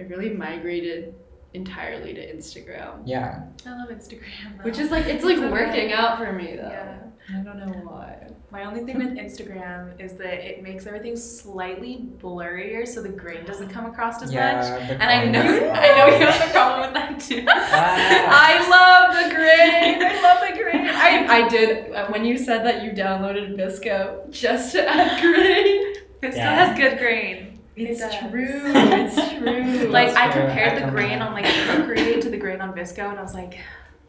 I 0.00 0.04
really 0.04 0.30
migrated 0.30 1.14
entirely 1.54 2.14
to 2.14 2.34
Instagram. 2.36 3.02
yeah. 3.04 3.42
I 3.66 3.70
love 3.70 3.88
Instagram. 3.88 4.58
Though. 4.58 4.64
Which 4.64 4.78
is 4.78 4.90
like 4.90 5.06
it's 5.06 5.24
like 5.24 5.38
so 5.38 5.50
working 5.50 5.88
good. 5.88 5.92
out 5.96 6.18
for 6.18 6.32
me 6.32 6.56
though. 6.56 6.68
Yeah. 6.68 6.98
I 7.30 7.40
don't 7.40 7.58
know 7.58 7.72
why. 7.84 8.26
My 8.50 8.64
only 8.64 8.84
thing 8.84 8.96
with 8.98 9.08
Instagram 9.18 10.00
is 10.00 10.14
that 10.14 10.38
it 10.48 10.62
makes 10.62 10.86
everything 10.86 11.14
slightly 11.16 12.08
blurrier, 12.18 12.88
so 12.88 13.02
the 13.02 13.10
grain 13.10 13.44
doesn't 13.44 13.68
come 13.68 13.84
across 13.84 14.22
as 14.22 14.30
much. 14.30 14.32
Yeah. 14.32 14.86
the 14.86 14.94
And 14.94 15.02
I 15.02 15.24
know. 15.26 15.70
I 15.74 15.88
know 15.98 16.16
you 16.18 16.24
have 16.26 16.48
a 16.48 16.52
problem 16.52 16.80
with 16.80 16.94
that 16.94 17.20
too. 17.20 17.44
Ah. 17.46 18.28
I 18.30 18.68
love 18.70 19.28
the 19.28 19.34
grain. 19.34 20.02
I 20.10 20.22
love 20.22 20.48
the 20.56 20.62
grain. 20.62 20.86
I, 20.86 21.26
I 21.44 21.48
did 21.48 21.92
uh, 21.92 22.06
when 22.08 22.24
you 22.24 22.38
said 22.38 22.64
that 22.64 22.82
you 22.82 22.92
downloaded 22.92 23.56
VSCO 23.58 24.30
just 24.30 24.72
to 24.72 24.88
add 24.88 25.20
grain. 25.20 25.94
It 26.22 26.32
still 26.32 26.36
Yeah. 26.36 26.66
has 26.66 26.78
good 26.78 26.98
grain. 26.98 27.60
It's 27.76 28.00
does. 28.00 28.14
true. 28.30 28.62
It's 28.64 29.14
true. 29.34 29.88
Like 29.90 30.08
I 30.08 30.12
That's 30.14 30.34
true. 30.34 30.42
compared 30.46 30.82
I 30.82 30.86
the 30.86 30.90
grain 30.90 31.20
on 31.20 31.32
like 31.34 31.44
Procreate 31.44 32.22
to 32.22 32.30
the 32.30 32.36
grain 32.38 32.60
on 32.62 32.72
VSCO, 32.74 33.10
and 33.10 33.18
I 33.18 33.22
was 33.22 33.34
like, 33.34 33.58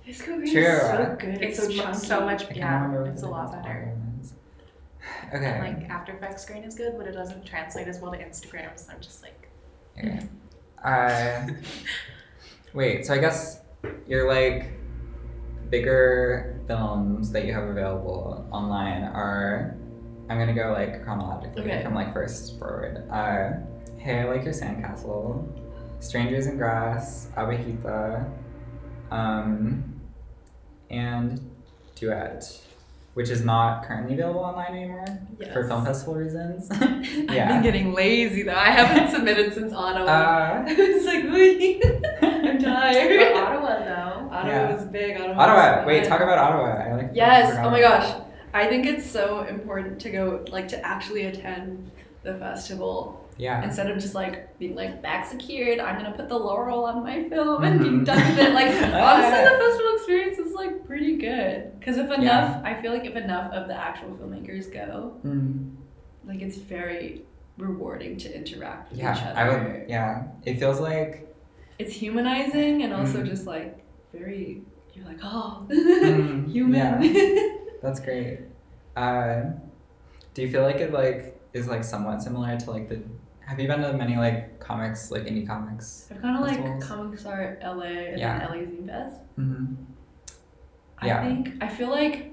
VSCO 0.09 0.25
grain 0.37 0.51
True. 0.51 0.61
is 0.63 0.81
so 0.81 1.15
good. 1.19 1.29
it's, 1.41 1.41
It's, 1.41 1.57
so 1.59 1.63
so, 1.75 1.83
chunky. 1.83 1.99
so 1.99 2.19
much. 2.25 2.43
I 2.45 2.53
Yeah, 2.53 3.03
it's 3.05 3.23
a 3.23 3.27
lot 3.29 3.51
better. 3.51 3.95
is. 4.21 4.33
Okay. 5.33 5.45
And 5.45 5.79
like 5.81 5.89
After 5.89 6.13
Effects 6.13 6.43
screen 6.43 6.63
is 6.63 6.75
good, 6.75 6.93
but 6.97 7.07
it 7.07 7.11
doesn't 7.13 7.45
translate 7.45 7.87
as 7.87 7.99
well 7.99 8.11
to 8.11 8.17
Instagram. 8.17 8.69
So 8.77 8.91
I'm 8.93 9.01
just 9.01 9.21
like, 9.23 9.47
Okay. 9.97 10.19
Uh, 10.83 11.47
wait, 12.73 13.05
so 13.05 13.13
I 13.13 13.17
guess 13.17 13.61
you're 14.07 14.27
like 14.27 14.71
bigger 15.69 16.61
films 16.67 17.31
that 17.31 17.45
you 17.45 17.53
have 17.53 17.65
available 17.65 18.47
online 18.51 19.03
are 19.03 19.75
I'm 20.29 20.37
gonna 20.39 20.53
go 20.53 20.71
like 20.71 21.03
chronologically 21.03 21.63
Okay. 21.63 21.83
from 21.83 21.95
like 21.95 22.13
first 22.13 22.57
forward. 22.59 23.03
Uh, 23.09 23.51
hey, 23.97 24.19
I 24.21 24.23
like 24.25 24.43
your 24.43 24.53
sandcastle, 24.53 25.45
Strangers 25.99 26.47
in 26.47 26.57
Grass, 26.57 27.27
Abejita, 27.35 28.29
um, 29.11 29.98
and 30.89 31.39
Duet, 31.95 32.59
which 33.13 33.29
is 33.29 33.43
not 33.43 33.83
currently 33.85 34.13
available 34.13 34.39
online 34.41 34.73
anymore 34.75 35.05
for 35.53 35.67
film 35.67 35.83
festival 35.85 36.15
reasons. 36.15 36.69
I've 36.71 37.01
been 37.27 37.61
getting 37.63 37.93
lazy 37.93 38.43
though. 38.43 38.55
I 38.55 38.71
haven't 38.71 39.11
submitted 39.15 39.53
since 39.53 39.73
Ottawa. 39.73 40.05
Uh, 40.07 40.65
it's 40.67 41.05
like, 41.05 41.23
wait, 41.31 41.83
I'm 42.23 42.57
but 42.57 42.63
tired. 42.65 43.33
Ottawa 43.37 43.79
though. 43.79 44.29
Ottawa 44.31 44.47
Yeah. 44.53 44.75
was 44.75 44.85
big. 44.85 45.19
Ottawa. 45.19 45.41
Ottawa. 45.43 45.77
was 45.79 45.87
Wait, 45.87 46.01
fun. 46.01 46.09
talk 46.09 46.21
about 46.21 46.37
Ottawa. 46.37 46.83
I 46.83 46.95
like. 46.95 47.11
Yes. 47.13 47.57
Oh 47.63 47.69
my 47.69 47.81
gosh. 47.81 48.21
I 48.53 48.67
think 48.67 48.85
it's 48.87 49.05
so 49.09 49.43
important 49.43 49.99
to 50.01 50.09
go, 50.09 50.43
like, 50.49 50.67
to 50.69 50.83
actually 50.83 51.25
attend 51.27 51.91
the 52.23 52.33
festival 52.39 53.23
that. 53.28 53.28
Yeah. 53.39 53.63
instead 53.63 53.89
of 53.89 53.97
just 53.99 54.13
like 54.15 54.59
being 54.59 54.75
like 54.75 55.01
back 55.01 55.25
secured. 55.25 55.79
I'm 55.79 55.95
gonna 55.97 56.15
put 56.15 56.27
the 56.27 56.37
laurel 56.37 56.83
on 56.83 57.01
my 57.03 57.27
film 57.29 57.63
and 57.63 57.79
be 57.79 57.85
Mhm. 57.87 58.05
done 58.05 58.17
with 58.17 58.37
it. 58.37 58.53
Like, 58.53 58.67
Ah. 58.69 59.15
honestly, 59.15 59.43
the 59.45 59.57
festival 59.63 59.93
experience 59.95 60.37
is 60.39 60.53
like 60.53 60.85
pretty 60.85 61.15
good 61.15 61.79
because 61.79 61.97
if 61.97 62.11
enough, 62.11 62.61
I 62.65 62.73
feel 62.81 62.91
like 62.91 63.05
if 63.05 63.15
enough 63.15 63.53
of 63.53 63.67
the 63.69 63.73
actual 63.75 64.09
filmmakers 64.17 64.71
go, 64.73 65.13
Mm. 65.25 65.73
like, 66.27 66.41
it's 66.41 66.57
very 66.57 67.23
rewarding 67.57 68.17
to 68.17 68.35
interact 68.35 68.89
with 68.91 68.99
each 68.99 69.03
Yeah. 69.05 69.29
other. 69.31 69.39
I 69.39 69.49
would. 69.49 69.89
Yeah. 69.89 70.23
It 70.45 70.59
feels 70.59 70.79
like. 70.81 71.33
It's 71.79 71.93
humanizing 71.93 72.83
and 72.83 72.93
also 72.93 73.19
Mhm. 73.23 73.27
just 73.27 73.47
like 73.47 73.79
very. 74.13 74.61
you're 74.93 75.05
like, 75.05 75.19
oh, 75.23 75.65
Mm, 75.69 76.51
human. 76.51 77.15
That's 77.81 78.01
great. 78.01 78.39
Uh, 78.97 79.43
do 80.33 80.41
you 80.41 80.49
feel 80.51 80.63
like 80.63 80.77
it 80.81 80.91
like 80.91 81.39
is 81.53 81.69
like 81.69 81.85
somewhat 81.85 82.21
similar 82.21 82.57
to 82.57 82.71
like 82.71 82.89
the? 82.89 82.99
Have 83.49 83.59
you 83.59 83.67
been 83.67 83.81
to 83.81 83.93
many 83.93 84.15
like 84.15 84.59
comics 84.59 85.09
like 85.09 85.23
indie 85.23 85.47
comics? 85.47 86.07
I've 86.11 86.21
gone 86.21 86.35
to 86.35 86.41
like 86.41 86.79
Comics 86.81 87.25
Art 87.25 87.59
LA 87.63 87.81
and 88.11 88.19
Yeah. 88.19 88.45
LA 88.47 88.57
Zine 88.57 88.85
Fest. 88.85 89.21
Mm-hmm. 89.39 89.73
I 90.99 91.07
Yeah. 91.07 91.23
think 91.25 91.53
I 91.59 91.67
feel 91.67 91.89
like 91.89 92.27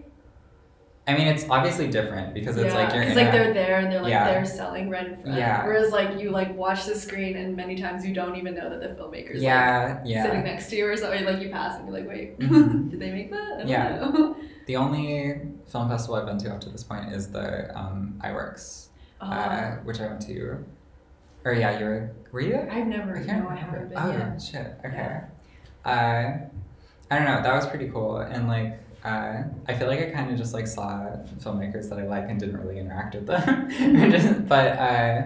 I 1.09 1.17
mean, 1.17 1.29
it's 1.29 1.49
obviously 1.49 1.87
different 1.89 2.35
because 2.35 2.57
it's 2.59 2.75
like 2.75 2.93
you're 2.93 3.01
in 3.03 3.09
because 3.11 3.23
like 3.23 3.33
they're 3.33 3.55
there 3.55 3.79
and 3.79 3.91
they're 3.91 4.03
like 4.03 4.11
Yeah. 4.11 4.31
they're 4.31 4.45
selling 4.45 4.91
front. 4.91 5.21
Yeah. 5.27 5.65
Whereas 5.65 5.91
like 5.91 6.21
you 6.21 6.31
like 6.33 6.55
watch 6.55 6.85
the 6.85 6.95
screen 6.97 7.37
and 7.39 7.57
many 7.57 7.77
times 7.81 8.05
you 8.05 8.13
don't 8.13 8.37
even 8.37 8.55
know 8.55 8.69
that 8.69 8.81
the 8.81 8.89
filmmaker's 9.01 9.41
yeah, 9.41 10.01
like 10.01 10.03
yeah. 10.05 10.23
sitting 10.25 10.43
next 10.45 10.69
to 10.69 10.77
you 10.77 10.87
or 10.87 10.97
something. 10.99 11.25
Like 11.25 11.41
you 11.41 11.49
pass 11.49 11.79
and 11.79 11.87
you're 11.89 11.97
like, 11.99 12.09
wait, 12.09 12.39
Mhm. 12.41 12.91
did 12.91 13.01
they 13.01 13.11
make 13.13 13.31
that? 13.31 13.53
I 13.55 13.59
don't 13.61 13.69
Yeah. 13.69 13.89
know. 14.01 14.37
The 14.67 14.75
only 14.75 15.43
film 15.71 15.89
festival 15.89 16.17
I've 16.17 16.27
been 16.27 16.39
to 16.39 16.53
up 16.53 16.61
to 16.63 16.69
this 16.71 16.83
point 16.83 17.13
is 17.13 17.29
the 17.31 17.73
um, 17.79 18.21
Eyeworks, 18.25 18.89
uh, 19.21 19.25
Uh, 19.27 19.77
which 19.85 20.01
I 20.01 20.09
went 20.09 20.21
to. 20.23 20.65
Or 21.47 21.55
yeah, 21.55 21.79
you 21.79 21.85
were. 21.85 22.11
Were 22.33 22.41
you? 22.41 22.59
I've 22.71 22.88
never. 22.88 23.17
I 23.17 23.25
can't 23.25 23.45
no, 23.45 23.50
I 23.50 23.55
haven't 23.55 23.88
been 23.88 23.97
oh 23.99 24.11
yet. 24.11 24.43
shit. 24.43 24.75
Okay. 24.85 25.21
Uh, 25.85 26.33
I 27.09 27.17
don't 27.17 27.25
know. 27.25 27.41
That 27.41 27.55
was 27.55 27.67
pretty 27.69 27.88
cool, 27.88 28.19
and 28.19 28.49
like. 28.49 28.81
Uh, 29.05 29.45
I 29.69 29.75
feel 29.75 29.87
like 29.87 30.00
I 30.00 30.11
kind 30.11 30.33
of 30.33 30.37
just 30.37 30.53
like 30.53 30.67
saw 30.67 31.07
filmmakers 31.38 31.88
that 31.91 32.00
I 32.00 32.07
like 32.09 32.29
and 32.29 32.41
didn't 32.41 32.57
really 32.57 32.81
interact 32.81 33.15
with 33.15 33.26
them. 33.29 33.71
Just- 34.11 34.49
but 34.49 34.76
uh, 34.76 35.23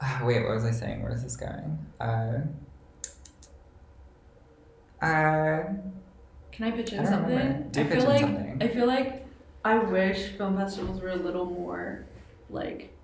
ah, 0.00 0.22
wait, 0.22 0.44
what 0.44 0.54
was 0.54 0.64
I 0.64 0.70
saying? 0.70 1.02
Where 1.02 1.10
is 1.10 1.24
this 1.24 1.34
going? 1.34 1.84
Uh, 2.00 2.42
uh, 5.02 5.64
Can 6.52 6.64
I 6.66 6.70
pitch 6.70 6.92
in 6.92 6.98
don't 6.98 7.06
something? 7.08 7.36
remember. 7.36 7.68
Do 7.70 7.80
I 7.80 7.84
pitch 7.84 7.92
feel 7.94 8.02
in 8.02 8.08
like 8.08 8.20
something. 8.20 8.58
I 8.62 8.68
feel 8.68 8.86
like 8.86 9.26
I 9.64 9.78
wish 9.78 10.28
film 10.38 10.56
festivals 10.56 11.00
were 11.02 11.08
a 11.10 11.16
little 11.16 11.46
more 11.46 12.04
like 12.48 12.94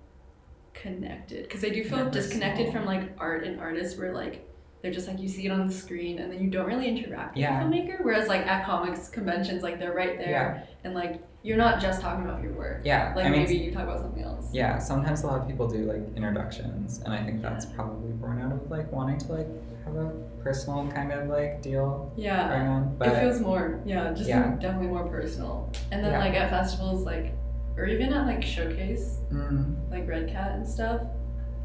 connected 0.73 1.43
because 1.43 1.63
I 1.63 1.69
do 1.69 1.83
feel 1.83 2.09
disconnected 2.09 2.71
from 2.71 2.85
like 2.85 3.11
art 3.19 3.43
and 3.43 3.59
artists 3.59 3.97
where 3.99 4.13
like 4.13 4.47
they're 4.81 4.91
just 4.91 5.07
like 5.07 5.19
you 5.19 5.27
see 5.27 5.45
it 5.45 5.51
on 5.51 5.67
the 5.67 5.73
screen 5.73 6.17
and 6.19 6.31
then 6.31 6.41
you 6.41 6.49
don't 6.49 6.65
really 6.65 6.87
interact 6.87 7.35
with 7.35 7.41
Yeah. 7.43 7.63
the 7.63 7.69
filmmaker. 7.69 8.03
Whereas 8.03 8.27
like 8.27 8.47
at 8.47 8.65
comics 8.65 9.09
conventions, 9.09 9.61
like 9.61 9.77
they're 9.79 9.93
right 9.93 10.17
there 10.17 10.63
and 10.83 10.95
like 10.95 11.21
you're 11.43 11.57
not 11.57 11.79
just 11.79 12.01
talking 12.01 12.23
about 12.25 12.41
your 12.41 12.53
work. 12.53 12.81
yeah. 12.83 13.13
Like 13.15 13.25
I 13.25 13.29
mean, 13.29 13.43
maybe 13.43 13.57
you 13.57 13.71
talk 13.71 13.83
about 13.83 13.99
something 13.99 14.23
else. 14.23 14.47
Yeah, 14.53 14.77
sometimes 14.79 15.21
a 15.23 15.27
lot 15.27 15.41
of 15.41 15.47
people 15.47 15.67
do 15.67 15.79
like 15.85 16.01
introductions, 16.15 16.99
and 17.03 17.13
I 17.13 17.23
think 17.23 17.41
that's 17.41 17.65
probably 17.65 18.11
born 18.13 18.41
out 18.41 18.51
of 18.51 18.69
like 18.69 18.91
wanting 18.91 19.17
to 19.19 19.31
like 19.33 19.47
have 19.85 19.95
a 19.95 20.11
personal 20.43 20.87
kind 20.91 21.11
of 21.11 21.27
like 21.29 21.61
deal 21.63 22.11
Yeah. 22.15 22.47
going 22.49 22.67
on. 22.67 22.95
But 22.97 23.07
it 23.09 23.19
feels 23.21 23.39
more, 23.39 23.79
yeah, 23.85 24.11
just 24.13 24.29
Yeah. 24.29 24.55
definitely 24.59 24.87
more 24.87 25.07
personal. 25.07 25.71
And 25.91 26.03
then 26.03 26.11
Yeah. 26.11 26.19
like 26.19 26.33
at 26.35 26.49
festivals, 26.51 27.03
like, 27.05 27.33
or 27.77 27.85
even 27.85 28.13
at 28.13 28.25
like 28.25 28.43
showcase, 28.43 29.19
mm, 29.31 29.75
like 29.89 30.07
REDCAT 30.07 30.55
and 30.55 30.67
stuff. 30.67 31.01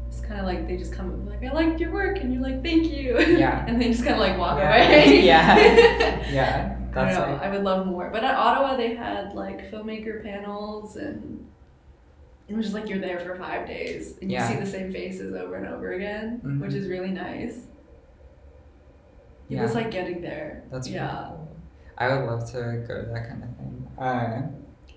It's 0.07 0.21
kind 0.21 0.39
of 0.39 0.45
like 0.45 0.67
they 0.67 0.77
just 0.77 0.93
come 0.93 1.09
and 1.09 1.25
be 1.25 1.29
like, 1.31 1.43
I 1.43 1.53
liked 1.53 1.79
your 1.81 1.91
work, 1.91 2.17
and 2.19 2.33
you're 2.33 2.41
like, 2.41 2.63
thank 2.63 2.87
you. 2.87 3.19
Yeah. 3.19 3.65
and 3.67 3.79
they 3.81 3.89
just 3.89 4.03
kind 4.05 4.13
of 4.15 4.19
like 4.21 4.37
walk 4.37 4.57
Yeah. 4.57 4.75
away. 4.75 5.21
Yeah. 5.25 5.57
yeah, 6.31 6.77
I 6.91 6.93
that's 6.93 7.17
don't 7.17 7.29
know. 7.29 7.43
I 7.43 7.49
would 7.49 7.63
love 7.63 7.85
more. 7.85 8.09
But 8.09 8.23
at 8.23 8.33
Ottawa, 8.35 8.77
they 8.77 8.95
had 8.95 9.33
like 9.35 9.69
filmmaker 9.69 10.23
panels, 10.23 10.95
and 10.95 11.45
it 12.47 12.55
was 12.55 12.65
just 12.67 12.73
like 12.73 12.87
you're 12.89 12.99
there 12.99 13.19
for 13.19 13.35
five 13.35 13.67
days, 13.67 14.17
and 14.21 14.31
Yeah. 14.31 14.47
you 14.49 14.55
see 14.55 14.59
the 14.63 14.69
same 14.69 14.91
faces 14.93 15.35
over 15.35 15.55
and 15.55 15.67
over 15.67 15.91
again, 15.91 16.39
Mhm. 16.43 16.61
which 16.61 16.73
is 16.73 16.87
really 16.87 17.11
nice. 17.11 17.57
It 19.49 19.55
yeah, 19.55 19.63
was 19.63 19.75
like 19.75 19.91
getting 19.91 20.21
there. 20.21 20.63
that's 20.71 20.87
really 20.87 20.99
yeah. 20.99 21.25
cool. 21.29 21.47
I 21.97 22.13
would 22.15 22.25
love 22.29 22.49
to 22.51 22.83
go 22.87 23.01
to 23.01 23.09
that 23.13 23.27
kind 23.29 23.43
of 23.43 23.49
thing. 23.57 23.87
Uh, 23.97 24.41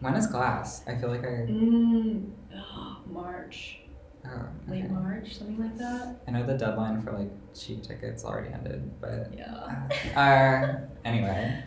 when 0.01 0.15
is 0.15 0.27
GLAS? 0.27 0.83
I 0.87 0.97
feel 0.97 1.09
like 1.11 1.25
I 1.25 1.47
Mm, 1.49 2.31
oh, 2.57 2.97
March, 3.07 3.79
oh, 4.27 4.47
late. 4.69 4.91
March, 4.91 5.35
something 5.37 5.59
like 5.59 5.77
that. 5.79 6.17
I 6.27 6.31
know 6.33 6.45
the 6.47 6.57
deadline 6.57 7.03
for 7.03 7.13
like 7.13 7.31
cheap 7.55 7.83
tickets 7.83 8.25
already 8.25 8.53
ended, 8.53 8.91
but 9.01 9.33
Yeah. 9.37 9.89
uh, 10.17 10.87
anyway, 11.05 11.63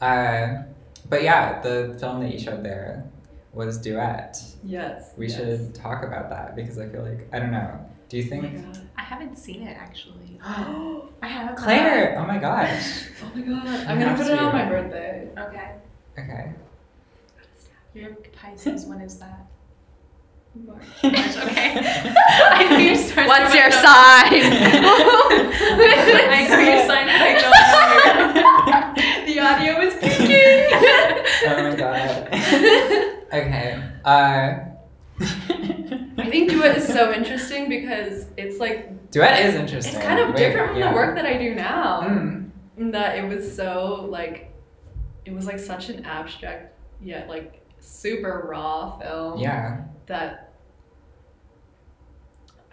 uh, 0.00 0.62
but 1.08 1.22
yeah, 1.22 1.60
the 1.62 1.96
film 2.00 2.20
that 2.20 2.32
you 2.32 2.38
showed 2.38 2.62
there 2.64 3.04
was 3.52 3.78
Duet. 3.78 4.36
Yes. 4.62 5.14
We 5.16 5.26
yes. 5.28 5.36
should 5.36 5.74
talk 5.74 6.04
about 6.04 6.28
that 6.30 6.54
because 6.54 6.78
I 6.78 6.88
feel 6.88 7.02
like 7.02 7.28
I 7.32 7.38
don't 7.38 7.50
know. 7.50 7.84
Do 8.08 8.16
you 8.18 8.24
Oh 8.26 8.28
think 8.28 8.64
god. 8.74 8.88
I 8.96 9.02
haven't 9.02 9.36
seen 9.36 9.62
it 9.62 9.76
actually. 9.78 10.38
oh 10.44 11.08
I 11.22 11.26
have 11.28 11.56
Claire? 11.56 12.16
Oh 12.18 12.26
my 12.26 12.38
gosh. 12.38 13.04
Oh 13.22 13.30
my 13.34 13.40
god. 13.42 13.64
You 13.66 13.70
I'm 13.88 13.98
gonna 13.98 14.08
have 14.10 14.18
put 14.18 14.26
it 14.28 14.38
on 14.38 14.52
my 14.52 14.64
birthday. 14.68 15.28
Okay. 15.38 15.72
Okay. 16.18 16.52
You're 17.94 18.14
Pisces. 18.32 18.86
when 18.86 19.00
is 19.00 19.18
that? 19.18 19.46
March. 20.54 20.82
March, 21.02 21.14
okay. 21.14 21.74
I 22.16 22.68
know 22.70 22.78
your 22.78 22.96
sign. 22.96 23.26
What's 23.28 23.50
but 23.50 23.58
your 23.58 23.70
sign? 23.70 24.42
I 25.72 26.46
know 26.48 26.58
your 26.58 26.86
sign, 26.86 27.08
I 27.08 27.18
don't 27.34 27.52
know. 28.34 29.24
the 29.26 29.40
audio 29.40 29.80
is 29.80 29.94
peaking. 29.94 30.66
Oh 31.46 31.62
my 31.62 31.76
god. 31.76 32.28
Okay. 33.32 33.82
Uh, 34.04 34.58
I 35.20 36.30
think 36.30 36.50
duet 36.50 36.76
is 36.76 36.86
so 36.86 37.12
interesting 37.12 37.68
because 37.68 38.26
it's 38.36 38.58
like 38.58 39.10
Duet 39.10 39.44
is 39.46 39.54
interesting. 39.54 39.94
it's 39.94 40.04
kind 40.04 40.18
of 40.20 40.28
Wait, 40.28 40.36
different 40.36 40.70
from 40.70 40.78
yeah. 40.78 40.90
the 40.90 40.94
work 40.94 41.14
that 41.16 41.26
I 41.26 41.38
do 41.38 41.54
now. 41.54 42.02
Mm. 42.02 42.50
In 42.76 42.90
that 42.92 43.18
it 43.18 43.28
was 43.28 43.54
so 43.54 44.06
like 44.08 44.52
it 45.24 45.32
was 45.32 45.46
like 45.46 45.58
such 45.58 45.88
an 45.88 46.04
abstract 46.04 46.74
yet 47.00 47.28
like 47.28 47.67
super 47.80 48.46
raw 48.50 48.98
film 48.98 49.38
Yeah. 49.38 49.82
that 50.06 50.52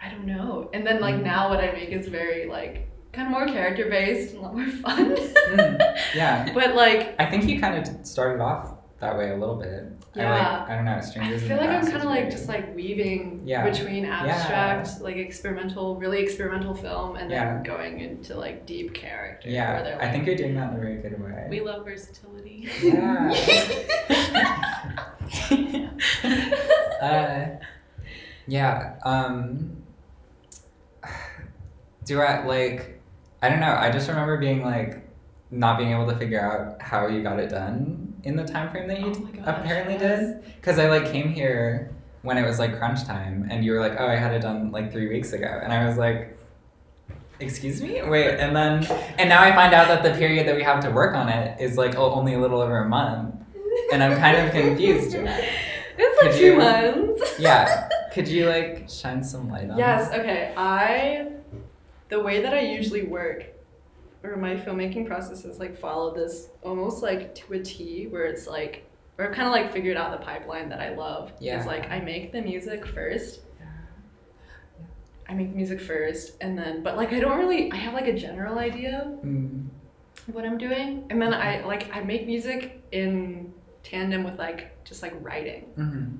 I 0.00 0.10
don't 0.10 0.26
know. 0.26 0.70
And 0.72 0.86
then 0.86 1.00
like 1.00 1.16
Mhm. 1.16 1.22
now 1.24 1.48
what 1.48 1.60
I 1.60 1.72
make 1.72 1.90
is 1.90 2.06
very 2.08 2.46
like 2.46 2.88
kind 3.12 3.26
of 3.28 3.32
more 3.32 3.46
character 3.46 3.88
based 3.88 4.34
and 4.34 4.40
a 4.40 4.42
lot 4.42 4.54
more 4.54 4.66
fun. 4.66 5.16
Mm, 5.16 5.96
yeah. 6.14 6.52
but 6.54 6.74
like 6.74 7.14
I 7.18 7.26
think 7.30 7.44
you 7.44 7.60
kind 7.60 7.76
of 7.86 8.06
started 8.06 8.40
off 8.42 8.74
that 8.98 9.16
way 9.18 9.30
a 9.30 9.36
little 9.36 9.56
bit. 9.56 9.84
I 10.14 10.18
Yeah. 10.20 10.30
like. 10.60 10.70
I 10.70 10.74
don't 10.74 10.84
know. 10.86 10.94
I 10.96 11.00
Strangers. 11.00 11.42
in 11.42 11.48
feel 11.48 11.58
like 11.58 11.68
I'm 11.68 11.84
kind 11.84 11.98
of 11.98 12.04
like 12.04 12.30
just 12.30 12.48
like 12.48 12.74
weaving 12.74 13.42
Yeah. 13.44 13.68
between 13.68 14.06
abstract, 14.06 15.02
like 15.02 15.16
experimental, 15.16 15.96
really 15.96 16.20
experimental 16.22 16.74
film, 16.74 17.16
and 17.16 17.30
then 17.30 17.62
going 17.62 18.00
into 18.00 18.34
like 18.36 18.64
deep 18.64 18.94
character. 18.94 19.50
Yeah. 19.50 19.82
they're, 19.82 20.00
I 20.02 20.10
think 20.10 20.26
you're 20.26 20.36
doing 20.36 20.54
that 20.54 20.70
in 20.70 20.76
a 20.76 20.80
very 20.80 20.96
good 20.96 21.22
way. 21.22 21.46
We 21.50 21.60
love 21.60 21.84
versatility. 21.84 22.68
Yeah. 22.82 23.30
uh, 27.02 27.46
yeah. 28.46 28.94
Um, 29.04 29.76
do 32.04 32.20
I 32.20 32.44
like? 32.46 33.00
I 33.42 33.48
don't 33.50 33.60
know. 33.60 33.76
I 33.78 33.90
just 33.90 34.08
remember 34.08 34.38
being 34.38 34.64
like 34.64 35.02
not 35.50 35.76
being 35.78 35.92
able 35.92 36.06
to 36.10 36.16
figure 36.16 36.40
out 36.40 36.80
how 36.80 37.06
you 37.08 37.22
got 37.22 37.38
it 37.38 37.50
done 37.50 38.05
in 38.26 38.36
the 38.36 38.44
time 38.44 38.70
frame 38.70 38.88
that 38.88 39.00
you 39.00 39.06
Oh 39.06 39.12
gosh, 39.36 39.44
apparently 39.46 39.94
yes. 39.94 40.20
did. 40.20 40.54
Because 40.56 40.78
I 40.78 40.88
like 40.88 41.10
came 41.10 41.30
here 41.30 41.94
when 42.22 42.36
it 42.36 42.44
was 42.46 42.58
like 42.58 42.76
crunch 42.78 43.04
time, 43.04 43.46
and 43.50 43.64
you 43.64 43.72
were 43.72 43.80
like, 43.80 43.94
"Oh, 43.98 44.06
I 44.06 44.16
had 44.16 44.32
it 44.34 44.42
done 44.42 44.70
like 44.72 44.92
three 44.92 45.08
weeks 45.08 45.32
ago," 45.32 45.60
and 45.62 45.72
I 45.72 45.86
was 45.86 45.96
like. 45.96 46.32
Excuse 47.38 47.82
me? 47.82 48.00
Wait, 48.02 48.30
and 48.40 48.56
then 48.56 48.82
and 49.18 49.28
now 49.28 49.42
I 49.42 49.52
find 49.52 49.74
out 49.74 49.88
that 49.88 50.02
the 50.02 50.18
period 50.18 50.48
that 50.48 50.56
we 50.56 50.62
have 50.62 50.80
to 50.84 50.90
work 50.90 51.14
on 51.14 51.28
it 51.28 51.60
is 51.60 51.76
like 51.76 51.94
oh, 51.94 52.12
only 52.12 52.32
a 52.32 52.38
little 52.40 52.62
over 52.62 52.78
a 52.78 52.88
month. 52.88 53.34
And 53.92 54.02
I'm 54.02 54.16
kind 54.18 54.36
of 54.38 54.52
confused. 54.52 55.14
It's 55.98 56.22
like 56.22 56.30
Could 56.32 56.38
two 56.38 56.46
you- 56.46 56.56
months. 56.56 57.34
Yeah. 57.38 57.88
Could 58.12 58.26
you 58.28 58.46
like 58.48 58.88
shine 58.88 59.22
some 59.22 59.50
light 59.50 59.68
on 59.70 59.76
Yes, 59.78 60.10
okay. 60.12 60.52
I 60.56 61.28
the 62.08 62.20
way 62.20 62.40
that 62.42 62.54
I 62.54 62.60
usually 62.60 63.02
work 63.04 63.44
or 64.32 64.36
my 64.36 64.54
filmmaking 64.56 65.06
process 65.06 65.44
is 65.44 65.58
like 65.58 65.76
follow 65.76 66.14
this 66.14 66.48
almost 66.62 67.02
like 67.02 67.34
to 67.34 67.52
a 67.54 67.58
T 67.62 68.06
where 68.08 68.24
it's 68.24 68.46
like 68.46 68.84
or 69.18 69.32
kind 69.32 69.46
of 69.48 69.52
like 69.52 69.72
figured 69.72 69.96
out 69.96 70.10
the 70.18 70.24
pipeline 70.24 70.68
that 70.68 70.80
I 70.80 70.94
love. 70.94 71.32
Yeah. 71.40 71.56
It's 71.58 71.66
like 71.66 71.90
I 71.90 72.00
make 72.00 72.32
the 72.32 72.40
music 72.42 72.84
first. 72.86 73.40
Yeah. 73.58 73.66
I 75.28 75.34
make 75.34 75.50
the 75.50 75.56
music 75.56 75.80
first 75.80 76.36
and 76.40 76.56
then 76.58 76.82
but 76.82 76.96
like 76.96 77.12
I 77.12 77.20
don't 77.20 77.38
really 77.38 77.70
I 77.72 77.76
have 77.76 77.94
like 77.94 78.06
a 78.08 78.14
general 78.14 78.58
idea 78.58 79.16
Mm, 79.24 79.68
of 80.28 80.34
what 80.34 80.44
I'm 80.44 80.58
doing 80.58 81.04
and 81.10 81.20
then 81.20 81.32
I 81.34 81.64
like 81.64 81.94
I 81.94 82.00
make 82.02 82.26
music 82.26 82.82
in 82.92 83.52
tandem 83.82 84.24
with 84.24 84.38
like 84.38 84.84
just 84.84 85.02
like 85.02 85.14
writing 85.20 85.64
mhm, 85.78 86.18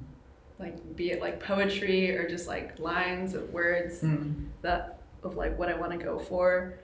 like 0.58 0.96
be 0.96 1.10
it 1.10 1.20
like 1.20 1.40
poetry 1.40 2.16
or 2.16 2.28
just 2.28 2.46
like 2.46 2.78
lines 2.78 3.34
of 3.34 3.52
words 3.52 4.00
mm, 4.02 4.46
that 4.62 5.00
of 5.22 5.36
like 5.36 5.58
what 5.58 5.68
I 5.68 5.74
want 5.74 5.92
to 5.92 5.98
go 5.98 6.18
for. 6.18 6.78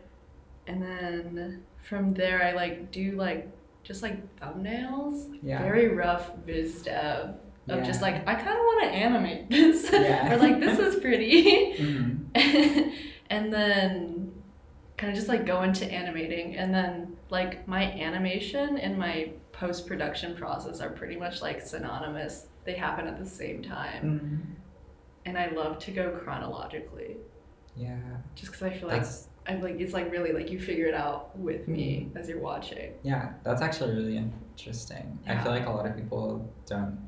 And 0.66 0.82
then 0.82 1.62
from 1.82 2.10
there 2.10 2.42
I 2.42 2.52
like 2.52 2.90
do 2.92 3.12
like 3.12 3.48
just 3.82 4.02
like 4.02 4.36
thumbnails. 4.38 5.38
Yeah. 5.42 5.60
Very 5.62 5.88
rough 5.88 6.36
viz 6.46 6.82
dev 6.82 7.34
of 7.68 7.84
just 7.84 8.02
like 8.02 8.26
I 8.28 8.34
kind 8.34 8.48
of 8.48 8.64
want 8.64 8.82
to 8.84 8.88
animate 8.90 9.48
this 9.50 9.88
Yeah. 9.92 10.32
or 10.32 10.36
like 10.38 10.60
this 10.60 10.78
is 10.78 10.96
pretty. 11.00 11.74
mhm. 11.78 12.92
and 13.30 13.52
then 13.52 14.32
kind 14.96 15.10
of 15.10 15.16
just 15.16 15.28
like 15.28 15.46
go 15.46 15.62
into 15.62 15.84
animating 15.90 16.56
and 16.56 16.72
then 16.72 17.16
like 17.30 17.66
my 17.66 17.82
animation 17.82 18.78
and 18.78 18.96
my 18.98 19.30
post 19.52 19.86
production 19.86 20.36
process 20.36 20.80
are 20.80 20.90
pretty 20.90 21.16
much 21.16 21.42
like 21.42 21.60
synonymous. 21.60 22.46
They 22.64 22.74
happen 22.74 23.06
at 23.08 23.18
the 23.18 23.26
same 23.28 23.62
time. 23.62 24.20
Mm. 24.54 24.56
And 25.24 25.38
I 25.38 25.48
love 25.50 25.78
to 25.80 25.90
go 25.92 26.10
chronologically 26.22 27.16
Yeah. 27.76 27.96
just 28.34 28.52
because 28.52 28.62
I 28.62 28.70
feel 28.70 28.88
like 28.88 29.02
That's 29.02 29.28
I'm 29.46 29.60
like 29.60 29.80
it's 29.80 29.92
like 29.92 30.10
really 30.12 30.32
like 30.32 30.50
you 30.50 30.58
figure 30.60 30.86
it 30.86 30.94
out 30.94 31.36
with 31.38 31.66
me 31.68 32.10
as 32.14 32.28
you're 32.28 32.40
watching. 32.40 32.92
yeah. 33.02 33.32
That's 33.44 33.60
actually 33.62 33.94
really 33.96 34.16
interesting. 34.16 35.18
I 35.26 35.36
feel 35.42 35.52
like 35.52 35.66
a 35.66 35.70
lot 35.70 35.86
of 35.86 35.96
people 35.96 36.48
don't 36.66 36.98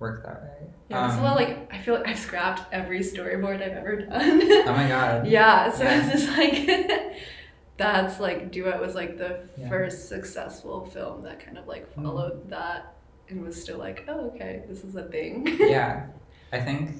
work 0.00 0.24
that 0.24 0.42
way. 0.42 0.70
Yeah, 0.90 1.06
it's 1.06 1.14
a 1.14 1.18
Um, 1.18 1.24
lot 1.24 1.36
like 1.36 1.72
I 1.72 1.78
feel 1.78 1.94
like 1.94 2.06
I've 2.08 2.18
scrapped 2.18 2.72
every 2.72 3.00
storyboard 3.00 3.62
I've 3.62 3.72
ever 3.76 3.96
done. 4.02 4.40
Oh 4.68 4.72
my 4.72 4.88
god. 4.88 5.26
Yeah, 5.38 5.70
so 5.70 5.84
Yeah. 5.84 6.00
it's 6.12 6.24
just 6.24 6.36
like 6.36 7.16
that's 7.76 8.18
like 8.20 8.50
Duet 8.50 8.80
was 8.80 8.94
like 8.94 9.18
the 9.18 9.40
Yeah. 9.56 9.68
first 9.68 10.08
successful 10.08 10.84
film 10.86 11.22
that 11.22 11.38
kind 11.44 11.58
of 11.58 11.66
like 11.68 11.88
Mhm. 11.94 12.02
followed 12.04 12.50
that 12.50 12.94
and 13.28 13.42
was 13.44 13.60
still 13.60 13.78
like, 13.78 14.04
oh 14.08 14.30
okay, 14.30 14.62
this 14.68 14.82
is 14.84 14.96
a 14.96 15.04
thing. 15.04 15.46
yeah, 15.60 16.06
I 16.52 16.60
think 16.60 16.96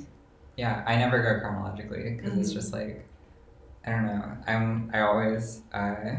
yeah. 0.56 0.82
I 0.86 0.96
never 0.96 1.22
go 1.22 1.40
chronologically 1.40 2.14
because 2.16 2.38
it's 2.38 2.50
Mhm. 2.50 2.54
just 2.54 2.72
like 2.72 3.04
I 3.88 3.92
don't 3.92 4.06
know. 4.06 4.36
I'm 4.46 4.90
I 4.92 5.00
always 5.00 5.62
uh, 5.72 6.16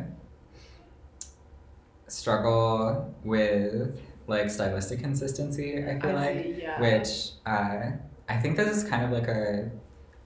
struggle 2.08 3.14
with 3.24 4.02
like 4.26 4.50
stylistic 4.50 5.02
consistency. 5.02 5.86
I 5.86 6.00
feel 6.00 6.14
like. 6.14 6.44
see, 6.44 6.62
yeah. 6.64 6.82
which 6.82 7.32
uh, 7.46 7.92
I 8.28 8.38
think 8.38 8.58
this 8.58 8.76
is 8.76 8.84
kind 8.90 9.04
of 9.06 9.12
like 9.12 9.28
a 9.28 9.70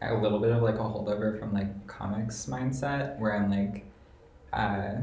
a 0.02 0.14
little 0.16 0.40
bit 0.40 0.52
of 0.52 0.62
like 0.62 0.76
a 0.76 0.80
holdover 0.80 1.38
from 1.38 1.54
like 1.54 1.88
comics 1.88 2.46
mindset 2.46 3.20
where 3.20 3.36
I'm 3.36 3.50
like 3.50 3.86
uh, 4.54 4.96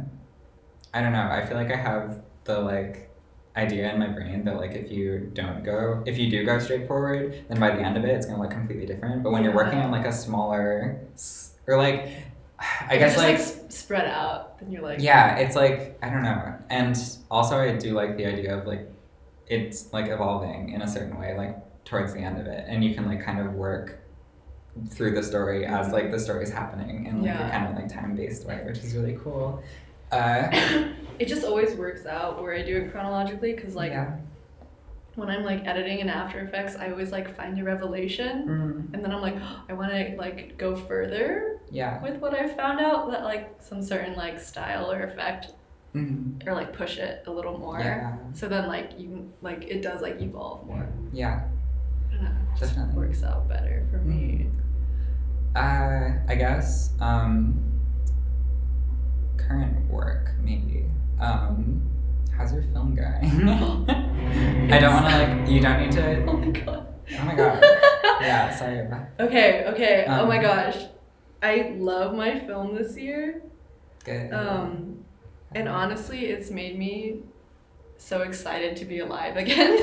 I 0.95 1.01
don't 1.01 1.13
know 1.13 1.29
I 1.31 1.45
feel 1.47 1.57
like 1.57 1.73
I 1.73 1.77
have 1.77 2.23
the 2.45 2.61
like 2.61 3.11
idea 3.57 3.93
in 3.93 3.99
my 3.99 4.09
brain 4.09 4.45
that 4.45 4.57
like 4.57 4.73
if 4.73 4.91
you 4.91 5.31
don't 5.35 5.65
go 5.65 6.03
if 6.07 6.19
you 6.19 6.31
do 6.31 6.45
go 6.45 6.59
straight 6.59 6.87
forward 6.87 7.45
then 7.49 7.59
by 7.59 7.71
the 7.71 7.83
end 7.83 7.97
of 7.97 8.05
it 8.05 8.11
it's 8.11 8.27
gonna 8.27 8.41
look 8.41 8.51
completely 8.51 8.87
different 8.87 9.23
but 9.23 9.33
when 9.33 9.43
you're 9.43 9.55
working 9.55 9.79
on 9.81 9.91
like 9.91 10.07
a 10.07 10.13
smaller 10.13 11.01
or 11.67 11.77
like 11.77 12.11
I 12.89 12.97
guess 12.99 13.17
like 13.17 13.39
like 13.39 13.73
spread 13.73 14.07
out, 14.07 14.59
then 14.59 14.71
you're 14.71 14.83
like 14.83 15.01
yeah, 15.01 15.37
it's 15.37 15.57
like 15.57 15.99
I 16.03 16.11
don't 16.11 16.23
know, 16.23 16.55
and 16.69 16.97
also 17.31 17.59
I 17.59 17.77
do 17.77 17.93
like 17.93 18.17
the 18.17 18.27
idea 18.27 18.59
of 18.59 18.67
like 18.67 18.91
it's 19.47 19.93
like 19.93 20.09
evolving 20.09 20.71
in 20.71 20.83
a 20.83 20.89
certain 20.89 21.19
way, 21.19 21.37
like 21.37 21.57
towards 21.85 22.13
the 22.13 22.21
end 22.21 22.39
of 22.39 22.47
it, 22.47 22.65
and 22.69 22.85
you 22.85 22.95
can 22.95 23.07
like 23.07 23.23
kind 23.23 23.41
of 23.41 23.55
work 23.55 24.01
through 24.91 25.15
the 25.15 25.23
story 25.23 25.67
as 25.67 25.93
like 25.93 26.11
the 26.11 26.19
story 26.19 26.45
is 26.45 26.51
happening 26.51 27.07
in 27.07 27.23
like 27.23 27.35
a 27.35 27.51
kind 27.51 27.67
of 27.67 27.75
like 27.75 27.93
time 27.93 28.15
based 28.15 28.47
way, 28.47 28.63
which 28.67 28.79
is 28.79 28.95
really 28.95 29.19
cool. 29.23 29.63
Uh, 30.13 30.49
it 31.19 31.27
just 31.27 31.45
always 31.45 31.75
works 31.75 32.07
out 32.07 32.43
where 32.43 32.55
I 32.55 32.63
do 32.63 32.77
it 32.77 32.93
chronologically 32.93 33.55
because 33.55 33.75
like 33.75 33.93
yeah. 33.93 34.17
when 35.15 35.29
I'm 35.29 35.45
like 35.45 35.67
editing 35.67 36.01
in 36.01 36.09
After 36.09 36.41
Effects, 36.41 36.77
I 36.77 36.91
always 36.91 37.11
like 37.11 37.35
find 37.37 37.59
a 37.59 37.65
revelation 37.65 38.47
Mm, 38.47 38.95
and 38.95 39.05
then 39.05 39.13
I'm 39.13 39.23
like, 39.23 39.37
I 39.69 39.73
want 39.73 39.93
to 39.93 40.15
like 40.17 40.59
go 40.59 40.77
further 40.77 41.50
yeah. 41.71 42.03
with 42.03 42.17
what 42.21 42.35
I 42.35 42.49
found 42.49 42.81
out 42.81 43.11
that 43.11 43.23
like 43.25 43.57
some 43.61 43.83
certain 43.83 44.15
like 44.15 44.39
style 44.41 44.91
or 44.91 45.03
effect 45.03 45.53
Mm, 45.93 46.47
or 46.47 46.55
like 46.55 46.73
push 46.73 46.99
it 46.99 47.25
a 47.27 47.31
little 47.33 47.59
more. 47.59 47.81
yeah. 47.81 48.17
So 48.33 48.47
then 48.49 48.69
like 48.69 48.93
you 48.97 49.33
like 49.43 49.65
it 49.65 49.83
does 49.83 50.01
like 50.03 50.21
evolve 50.23 50.65
more. 50.65 50.87
Yeah. 51.13 51.43
I 52.11 52.15
don't 52.15 52.25
know. 52.25 52.31
Definitely. 52.61 52.95
works 52.95 53.25
out 53.25 53.49
better 53.49 53.85
for 53.91 53.97
me. 53.99 54.47
Uh, 55.57 56.11
I 56.29 56.37
guess 56.37 56.91
um, 57.01 57.61
current 59.37 59.91
work 59.91 60.31
maybe. 60.43 60.85
Um, 61.19 61.83
how's 62.37 62.53
your 62.53 62.63
film 62.73 62.95
going? 62.95 63.49
I 64.73 64.79
don't 64.79 64.95
want 64.95 65.11
to 65.11 65.19
like. 65.19 65.49
You 65.49 65.61
don't 65.61 65.81
need 65.81 65.93
to. 65.93 66.25
Oh 66.29 66.37
my 66.37 66.53
god. 66.53 66.87
Oh 67.19 67.25
my 67.25 67.35
god. 67.35 67.63
Yeah. 68.21 68.55
Sorry. 68.55 68.79
about- 68.81 69.07
Okay, 69.19 69.65
okay. 69.67 70.05
oh 70.07 70.25
my 70.27 70.37
Um, 70.37 70.43
gosh. 70.43 70.77
I 71.43 71.75
love 71.79 72.15
my 72.15 72.39
film 72.41 72.75
this 72.75 72.97
year. 72.97 73.43
Good. 74.05 74.33
Um 74.33 75.05
and 75.55 75.69
honestly, 75.69 76.27
it's 76.27 76.51
made 76.51 76.79
me 76.79 77.23
so 77.97 78.23
excited 78.23 78.77
to 78.77 78.85
be 78.85 79.01
alive 79.01 79.37
again. 79.37 79.77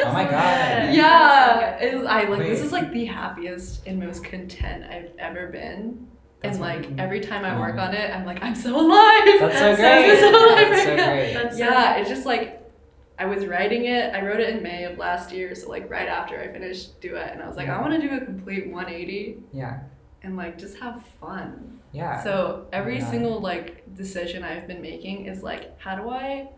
Oh 0.00 0.12
my 0.12 0.24
God. 0.24 0.94
yeah, 0.94 1.76
it's, 1.78 2.06
I 2.06 2.24
like 2.24 2.38
this 2.40 2.60
is 2.60 2.72
like 2.72 2.92
the 2.92 3.04
happiest 3.04 3.86
and 3.86 3.98
most 3.98 4.24
content 4.24 4.84
I've 4.84 5.10
ever 5.18 5.48
been. 5.48 6.06
That's 6.40 6.54
and 6.56 6.62
like 6.62 6.78
amazing. 6.78 7.00
every 7.00 7.20
time 7.20 7.44
I 7.44 7.58
work 7.58 7.76
on 7.76 7.94
it, 7.94 8.14
I'm 8.14 8.24
like, 8.24 8.42
I'm 8.42 8.54
so 8.54 8.78
alive. 8.80 9.40
That's 9.40 9.58
so 9.58 9.76
That's 9.76 9.76
so 9.76 9.76
great. 9.76 10.10
I'm 10.10 10.18
so 10.18 10.30
alive 10.30 10.70
That's 10.70 10.82
so 10.84 10.88
right 10.90 10.96
now. 10.96 11.06
great. 11.12 11.32
That's 11.34 11.56
so 11.58 11.64
yeah, 11.64 11.96
it's 11.96 12.08
just 12.08 12.24
like 12.26 12.70
I 13.18 13.26
was 13.26 13.44
writing 13.44 13.86
it. 13.86 14.14
I 14.14 14.24
wrote 14.24 14.38
it 14.40 14.54
in 14.54 14.62
May 14.62 14.84
of 14.84 14.96
last 14.96 15.32
year, 15.32 15.54
so 15.56 15.68
like 15.68 15.90
right 15.90 16.08
after 16.08 16.40
I 16.40 16.48
finished 16.52 17.00
Duet, 17.00 17.32
and 17.32 17.42
I 17.42 17.48
was 17.48 17.56
like, 17.56 17.68
I 17.68 17.80
want 17.80 18.00
to 18.00 18.08
do 18.08 18.14
a 18.16 18.20
complete 18.24 18.68
180 18.70 19.42
Yeah. 19.52 19.80
And 20.22 20.36
like 20.36 20.58
just 20.58 20.78
have 20.78 21.04
fun. 21.20 21.80
Yeah. 21.92 22.22
So 22.22 22.66
every 22.72 22.96
oh 22.96 22.98
Yeah. 22.98 23.10
single 23.10 23.40
like 23.40 23.94
decision 23.94 24.42
I've 24.44 24.66
been 24.66 24.82
making 24.82 25.26
is 25.26 25.42
like, 25.42 25.78
how 25.80 25.96
do 25.96 26.08
I 26.10 26.48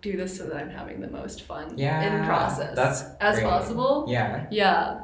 do 0.00 0.16
this 0.16 0.36
so 0.36 0.46
that 0.46 0.56
I'm 0.56 0.70
having 0.70 1.00
the 1.00 1.08
most 1.08 1.42
fun 1.42 1.78
yeah. 1.78 2.02
in 2.20 2.24
process 2.26 2.74
That's 2.74 3.02
as 3.20 3.36
great. 3.36 3.48
possible? 3.48 4.06
Yeah. 4.08 4.46
Yeah. 4.50 5.00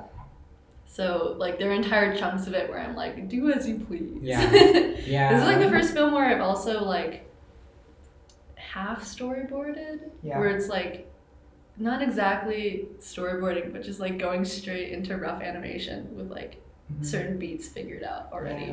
So 0.87 1.37
like 1.38 1.59
there 1.59 1.70
are 1.70 1.74
entire 1.74 2.16
chunks 2.16 2.46
of 2.46 2.54
it 2.54 2.68
where 2.68 2.81
I'm 2.81 2.96
like, 2.96 3.28
do 3.28 3.52
as 3.52 3.68
you 3.68 3.78
please. 3.78 4.18
Yeah. 4.22 4.40
Yeah. 5.09 5.33
this 5.33 5.40
is 5.42 5.46
like 5.46 5.61
the 5.61 5.70
first 5.70 5.92
film 5.94 6.12
where 6.12 6.24
I've 6.24 6.40
also 6.42 6.83
like 6.85 7.31
half 8.57 9.02
storyboarded, 9.04 10.11
Yeah. 10.22 10.38
where 10.38 10.48
it's 10.48 10.68
like 10.68 11.11
not 11.76 12.02
exactly 12.02 12.88
storyboarding, 13.00 13.72
but 13.72 13.83
just 13.83 14.00
like 14.00 14.18
going 14.18 14.44
straight 14.44 14.92
into 14.92 15.16
rough 15.16 15.40
animation 15.42 16.14
with 16.16 16.31
like 16.31 16.61
Mhm. 16.92 17.05
certain 17.05 17.38
beats 17.38 17.68
figured 17.68 18.03
out 18.03 18.29
already. 18.33 18.64
Yeah. 18.66 18.72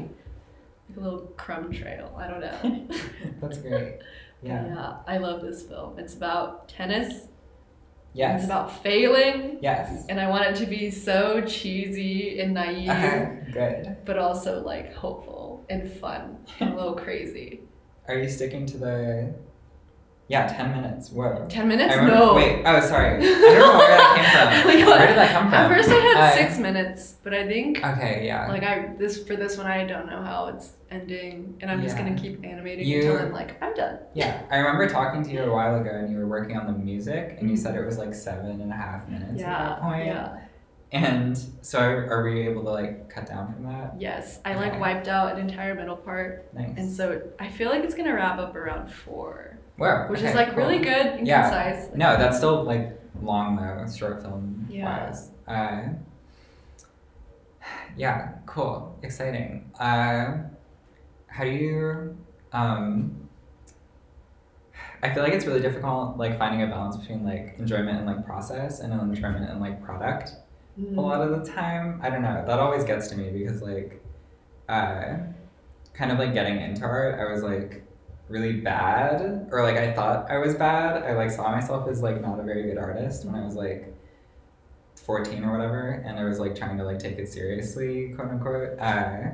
Like 0.90 0.98
a 0.98 1.00
little 1.00 1.20
crumb 1.38 1.72
trail. 1.72 2.14
I 2.18 2.28
don't 2.28 2.40
know. 2.42 2.88
That's 3.42 3.58
great. 3.60 4.00
Yeah. 4.44 4.66
yeah, 4.68 4.98
I 5.08 5.18
love 5.18 5.42
this 5.42 5.64
film. 5.64 5.98
It's 5.98 6.14
about 6.14 6.68
tennis. 6.70 7.28
Yes. 8.14 8.42
It's 8.42 8.46
about 8.46 8.84
failing. 8.84 9.58
yes. 9.62 10.06
And 10.08 10.20
I 10.20 10.30
want 10.30 10.44
it 10.46 10.56
to 10.58 10.68
be 10.68 10.92
so 10.92 11.42
cheesy 11.42 12.40
and 12.40 12.54
naive, 12.54 13.52
Good. 13.52 13.98
but 14.06 14.20
also 14.20 14.62
like 14.62 14.94
hopeful 14.94 15.66
and 15.68 15.90
fun 15.92 16.38
and 16.60 16.74
a 16.74 16.76
little 16.76 16.94
crazy. 16.96 17.62
Are 18.08 18.16
you 18.20 18.30
sticking 18.30 18.68
to 18.68 18.78
the? 18.78 19.34
Yeah, 20.28 20.48
ten 20.48 20.72
minutes. 20.72 21.12
Whoa. 21.12 21.46
10 21.50 21.68
minutes? 21.68 21.94
I 21.94 21.98
remember, 21.98 22.16
no. 22.26 22.34
Wait. 22.34 22.64
Oh, 22.66 22.80
sorry. 22.82 23.18
I 23.18 23.20
don't 23.20 23.60
know 23.60 23.78
where 23.78 23.88
that 23.90 24.16
came 24.16 24.26
from. 24.76 24.80
God. 24.86 24.98
Where 24.98 25.08
did 25.08 25.18
that 25.18 25.32
come 25.34 25.46
from? 25.46 25.54
At 25.54 25.70
first 25.70 25.90
I 25.90 25.94
had 25.94 26.18
Uh, 26.18 26.36
six 26.36 26.58
minutes, 26.58 27.16
but 27.24 27.34
I 27.36 27.48
think 27.48 27.86
Okay. 27.86 28.26
Yeah. 28.26 28.48
like 28.48 28.64
I 28.64 28.90
this 28.98 29.24
for 29.24 29.36
this 29.36 29.56
one 29.56 29.68
I 29.68 29.86
don't 29.86 30.08
know 30.08 30.24
how 30.24 30.48
it's 30.48 30.72
ending, 30.90 31.58
and 31.62 31.70
I'm 31.70 31.84
just 31.84 31.96
gonna 31.96 32.16
keep 32.16 32.44
animating 32.44 32.88
You- 32.88 33.02
until 33.12 33.18
I'm 33.28 33.34
like 33.34 33.62
I'm 33.62 33.76
done. 33.76 34.00
Yeah, 34.16 34.42
I 34.50 34.58
remember 34.58 34.88
talking 34.90 35.24
to 35.24 35.30
you 35.32 35.44
a 35.44 35.52
while 35.54 35.80
ago, 35.80 35.92
and 35.92 36.10
you 36.12 36.18
were 36.18 36.28
working 36.28 36.58
on 36.58 36.66
the 36.66 36.74
music, 36.74 37.38
and 37.40 37.48
you 37.50 37.56
said 37.56 37.76
it 37.76 37.86
was 37.86 38.00
like 38.00 38.14
seven 38.16 38.62
and 38.62 38.72
a 38.72 38.76
half 38.76 39.08
minutes 39.08 39.42
at 39.44 39.48
that 39.48 39.82
point. 39.82 40.08
yeah. 40.08 40.38
And 40.96 41.38
so, 41.62 41.78
are, 41.82 42.24
we 42.24 42.48
able 42.48 42.64
to 42.64 42.70
like 42.70 43.10
cut 43.10 43.26
down 43.28 43.54
from 43.54 43.66
that? 43.66 43.96
Yes, 44.00 44.40
I 44.46 44.56
like 44.56 44.72
Okay. 44.72 44.80
wiped 44.80 45.10
out 45.10 45.34
an 45.38 45.40
entire 45.50 45.76
middle 45.76 45.98
part, 45.98 46.48
Nice. 46.54 46.74
and 46.78 46.90
so 46.90 47.22
I 47.38 47.50
feel 47.50 47.70
like 47.70 47.84
it's 47.84 47.94
gonna 47.96 48.14
wrap 48.16 48.40
up 48.40 48.56
around 48.56 48.90
four, 48.90 49.58
Wow. 49.78 50.08
which 50.08 50.20
okay, 50.22 50.30
is 50.30 50.36
like 50.36 50.50
cool. 50.52 50.58
really 50.60 50.80
good 50.80 51.06
and 51.08 51.28
Yeah. 51.28 51.42
concise. 51.50 51.90
Like, 51.90 51.98
No, 51.98 52.16
that's 52.16 52.38
still 52.38 52.64
like 52.64 52.98
long 53.22 53.58
though, 53.58 53.86
short 53.94 54.22
film 54.22 54.68
Yeah. 54.70 55.08
wise. 55.08 55.32
Uh, 55.46 55.82
yeah, 57.98 58.30
cool, 58.46 58.98
exciting. 59.04 59.72
Uh, 59.78 60.38
how 61.28 61.44
do 61.44 61.50
you? 61.50 62.18
Um, 62.54 63.28
I 65.04 65.14
feel 65.14 65.24
like 65.24 65.34
it's 65.34 65.46
really 65.46 65.60
difficult, 65.62 66.16
like 66.16 66.40
finding 66.40 66.62
a 66.64 66.68
balance 66.68 66.96
between 66.96 67.26
like 67.26 67.56
enjoyment 67.60 67.98
and 67.98 68.06
like 68.08 68.26
process, 68.26 68.80
and 68.80 68.94
enjoyment 68.94 69.50
and 69.50 69.60
like 69.60 69.84
product. 69.84 70.32
Mm, 70.80 70.98
a 70.98 71.02
lot 71.02 71.22
of 71.22 71.44
the 71.46 71.52
time. 71.52 72.00
I 72.04 72.10
don't 72.10 72.22
know. 72.22 72.44
That 72.46 72.60
always 72.60 72.84
gets 72.84 73.08
to 73.10 73.16
me 73.18 73.30
because 73.32 73.62
like, 73.62 74.02
uh, 74.70 75.18
kind 75.94 76.12
of 76.12 76.20
like 76.20 76.34
getting 76.34 76.60
into 76.62 76.84
art, 76.84 77.20
I 77.20 77.32
was 77.32 77.44
like 77.44 77.84
really 78.30 78.54
bad, 78.62 79.48
or 79.52 79.62
like 79.64 79.78
I 79.78 79.94
thought 79.94 80.30
I 80.32 80.38
was 80.38 80.56
bad. 80.56 81.04
I 81.04 81.14
like 81.14 81.32
saw 81.32 81.52
myself 81.52 81.88
as 81.88 82.02
like 82.02 82.22
not 82.22 82.40
a 82.40 82.44
very 82.44 82.64
good 82.64 82.78
artist 82.78 83.26
when 83.26 83.36
I 83.36 83.44
was 83.46 83.56
like. 83.56 83.92
14 85.06 85.44
or 85.44 85.52
whatever 85.52 86.02
and 86.04 86.18
i 86.18 86.24
was 86.24 86.40
like 86.40 86.56
trying 86.56 86.78
to 86.80 86.84
like 86.84 86.98
take 86.98 87.20
it 87.20 87.32
seriously 87.32 88.12
quote 88.16 88.30
unquote 88.30 88.80
uh, 88.80 89.30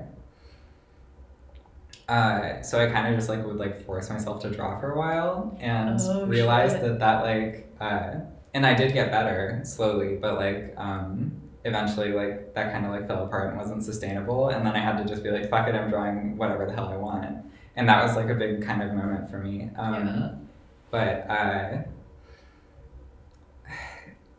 uh, 2.10 2.62
so 2.62 2.84
i 2.84 2.92
kind 2.92 3.08
of 3.08 3.16
just 3.16 3.30
like 3.30 3.46
would 3.46 3.56
like 3.56 3.86
force 3.86 4.10
myself 4.10 4.42
to 4.42 4.50
draw 4.50 4.78
for 4.80 4.92
a 4.92 4.98
while 4.98 5.56
and 5.62 5.98
Oh, 6.02 6.26
realized 6.26 6.74
shit. 6.74 6.82
that 6.84 7.00
that 7.00 7.24
like 7.24 7.74
uh, 7.80 8.16
and 8.54 8.66
I 8.66 8.74
did 8.74 8.94
get 8.94 9.12
better 9.12 9.62
slowly, 9.64 10.16
but 10.18 10.36
like 10.36 10.74
um, 10.78 11.32
eventually 11.66 12.12
like 12.14 12.54
that 12.56 12.72
kind 12.74 12.86
of 12.86 12.92
like 12.92 13.08
fell 13.08 13.26
apart 13.26 13.50
and 13.50 13.58
wasn't 13.58 13.84
sustainable. 13.84 14.50
And 14.50 14.66
then 14.66 14.76
I 14.76 14.80
had 14.80 14.98
to 14.98 15.06
just 15.06 15.24
be 15.24 15.32
like, 15.32 15.50
fuck 15.50 15.68
it, 15.68 15.76
I'm 15.76 15.90
drawing 15.90 16.38
whatever 16.38 16.66
the 16.66 16.74
hell 16.74 16.90
I 16.90 16.98
want. 16.98 17.46
and 17.76 17.88
that 17.90 18.04
was 18.04 18.16
like 18.16 18.30
a 18.30 18.36
big 18.36 18.64
kind 18.66 18.82
of 18.84 18.94
moment 18.94 19.30
for 19.30 19.38
me. 19.40 19.70
Um, 19.78 20.06
Yeah. 20.08 20.32
But 20.92 21.30
uh, 21.30 21.84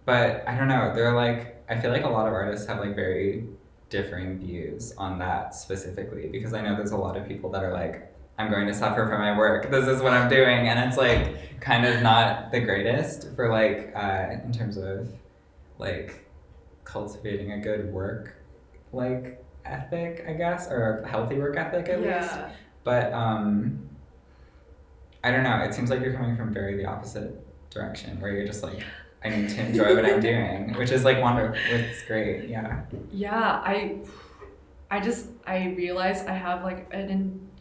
but 0.04 0.44
I 0.48 0.56
don't 0.56 0.68
know. 0.68 0.92
They're 0.94 1.14
like 1.14 1.62
I 1.68 1.80
feel 1.80 1.90
like 1.90 2.04
a 2.04 2.08
lot 2.08 2.26
of 2.26 2.34
artists 2.34 2.66
have 2.66 2.78
like 2.78 2.94
very 2.94 3.46
differing 3.88 4.38
views 4.38 4.92
on 4.98 5.18
that 5.18 5.54
specifically 5.54 6.28
because 6.28 6.52
I 6.54 6.60
know 6.62 6.76
there's 6.76 6.92
a 6.92 6.96
lot 6.96 7.16
of 7.16 7.26
people 7.28 7.50
that 7.50 7.62
are 7.62 7.72
like 7.72 8.11
I'm 8.42 8.50
going 8.50 8.66
to 8.66 8.74
suffer 8.74 9.06
for 9.06 9.18
my 9.18 9.36
work. 9.36 9.70
This 9.70 9.86
is 9.86 10.02
what 10.02 10.12
I'm 10.12 10.28
doing, 10.28 10.68
and 10.68 10.78
it's 10.80 10.96
like 10.96 11.60
kind 11.60 11.86
of 11.86 12.02
not 12.02 12.50
the 12.50 12.60
greatest 12.60 13.34
for 13.36 13.48
like 13.48 13.92
uh, 13.94 14.42
in 14.44 14.52
terms 14.52 14.76
of 14.76 15.08
like 15.78 16.28
cultivating 16.84 17.52
a 17.52 17.60
good 17.60 17.92
work 17.92 18.34
like 18.92 19.42
ethic, 19.64 20.24
I 20.28 20.32
guess, 20.32 20.68
or 20.68 21.02
a 21.04 21.08
healthy 21.08 21.36
work 21.36 21.56
ethic 21.56 21.88
at 21.88 21.98
least. 21.98 22.08
Yeah. 22.08 22.50
But 22.82 23.12
um, 23.12 23.88
I 25.22 25.30
don't 25.30 25.44
know. 25.44 25.58
It 25.58 25.72
seems 25.72 25.88
like 25.88 26.00
you're 26.00 26.14
coming 26.14 26.36
from 26.36 26.52
very 26.52 26.76
the 26.76 26.86
opposite 26.86 27.30
direction, 27.70 28.20
where 28.20 28.32
you're 28.32 28.46
just 28.46 28.64
like, 28.64 28.82
I 29.24 29.28
need 29.28 29.48
to 29.50 29.66
enjoy 29.66 29.94
what 29.94 30.04
I'm 30.04 30.20
doing, 30.20 30.74
which 30.74 30.90
is 30.90 31.04
like 31.04 31.20
wonderful. 31.20 31.56
It's 31.70 32.02
great. 32.04 32.48
Yeah. 32.48 32.82
Yeah, 33.12 33.62
I 33.64 34.00
I 34.90 34.98
just 34.98 35.28
I 35.46 35.68
realize 35.68 36.26
I 36.26 36.32
have 36.32 36.64
like 36.64 36.92
an 36.92 37.08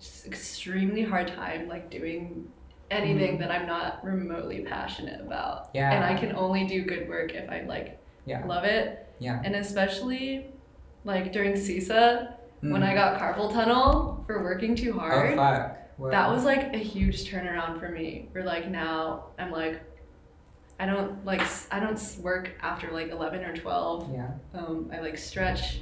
in- 0.01 0.31
extremely 0.31 1.03
hard 1.03 1.27
time 1.27 1.67
like 1.67 1.89
doing 1.89 2.47
anything 2.89 3.37
that 3.39 3.51
I'm 3.51 3.65
not 3.67 4.03
remotely 4.03 4.61
passionate 4.61 5.21
about. 5.21 5.69
Yeah. 5.73 5.91
And 5.93 6.03
I 6.03 6.19
can 6.19 6.35
only 6.35 6.65
do 6.67 6.83
good 6.83 7.07
work 7.07 7.31
if 7.33 7.49
I 7.49 7.61
like 7.61 7.99
Yeah. 8.25 8.45
love 8.45 8.63
it. 8.65 9.07
Yeah. 9.19 9.41
And 9.45 9.55
especially 9.55 10.47
like 11.05 11.31
during 11.31 11.53
CSSSA 11.53 12.33
when 12.61 12.81
Mm. 12.81 12.89
I 12.89 12.93
got 12.93 13.19
carpal 13.19 13.51
tunnel 13.51 14.23
for 14.27 14.43
working 14.43 14.75
too 14.75 14.93
Oh 14.95 14.99
hard. 14.99 15.35
fuck. 15.35 15.77
Whoa. 15.97 16.09
that 16.11 16.29
was 16.29 16.43
like 16.45 16.73
a 16.73 16.77
huge 16.79 17.29
turnaround 17.31 17.79
for 17.79 17.89
me. 17.89 18.27
Where 18.31 18.43
like 18.43 18.69
now 18.69 19.25
I'm 19.39 19.51
like 19.51 19.81
I 20.79 20.85
don't 20.87 21.23
like 21.25 21.41
I 21.71 21.79
don't 21.79 21.99
work 22.21 22.51
after 22.61 22.91
like 22.91 23.09
11 23.09 23.43
or 23.43 23.55
12 23.55 24.11
Yeah. 24.13 24.31
um, 24.55 24.89
I 24.91 24.99
like 24.99 25.17
stretch 25.17 25.81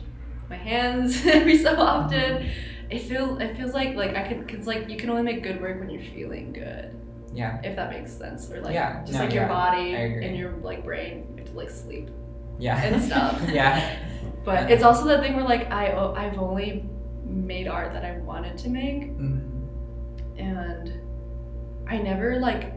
my 0.50 0.58
hands 0.58 1.26
every 1.26 1.58
so 1.58 1.76
often. 1.80 2.50
It 2.90 3.00
feels 3.04 3.40
it 3.40 3.56
feels 3.56 3.74
like 3.74 3.96
like 3.96 4.16
I 4.16 4.28
can 4.28 4.46
cause 4.48 4.66
like 4.68 4.90
you 4.90 4.98
can 4.98 5.10
only 5.10 5.22
make 5.24 5.44
good 5.44 5.62
work 5.62 5.80
when 5.80 5.90
you're 5.90 6.02
feeling 6.14 6.52
good, 6.54 6.96
Yeah. 7.34 7.60
if 7.64 7.76
that 7.76 7.92
makes 7.92 8.12
sense. 8.12 8.50
Or 8.52 8.62
like 8.62 8.74
Yeah, 8.74 9.02
just 9.02 9.14
no, 9.14 9.20
like 9.26 9.34
your 9.34 9.48
body 9.48 9.94
and 9.94 10.36
your 10.36 10.52
like 10.58 10.84
brain 10.84 11.28
you 11.36 11.44
have 11.44 11.52
to 11.52 11.58
like 11.58 11.70
sleep. 11.70 12.10
Yeah. 12.58 12.82
And 12.82 13.02
stuff. 13.02 13.42
yeah. 13.50 13.98
But 14.46 14.70
Yeah. 14.70 14.76
it's 14.76 14.84
also 14.84 15.06
that 15.06 15.22
thing 15.22 15.36
where 15.36 15.44
like 15.46 15.70
I 15.72 15.92
I've 16.16 16.38
only 16.40 16.90
made 17.26 17.68
art 17.68 17.94
that 17.94 18.04
I 18.06 18.18
wanted 18.20 18.58
to 18.60 18.70
make 18.70 19.04
Mm. 19.04 19.42
and 20.38 20.94
I 21.88 21.98
never 22.00 22.40
like 22.40 22.74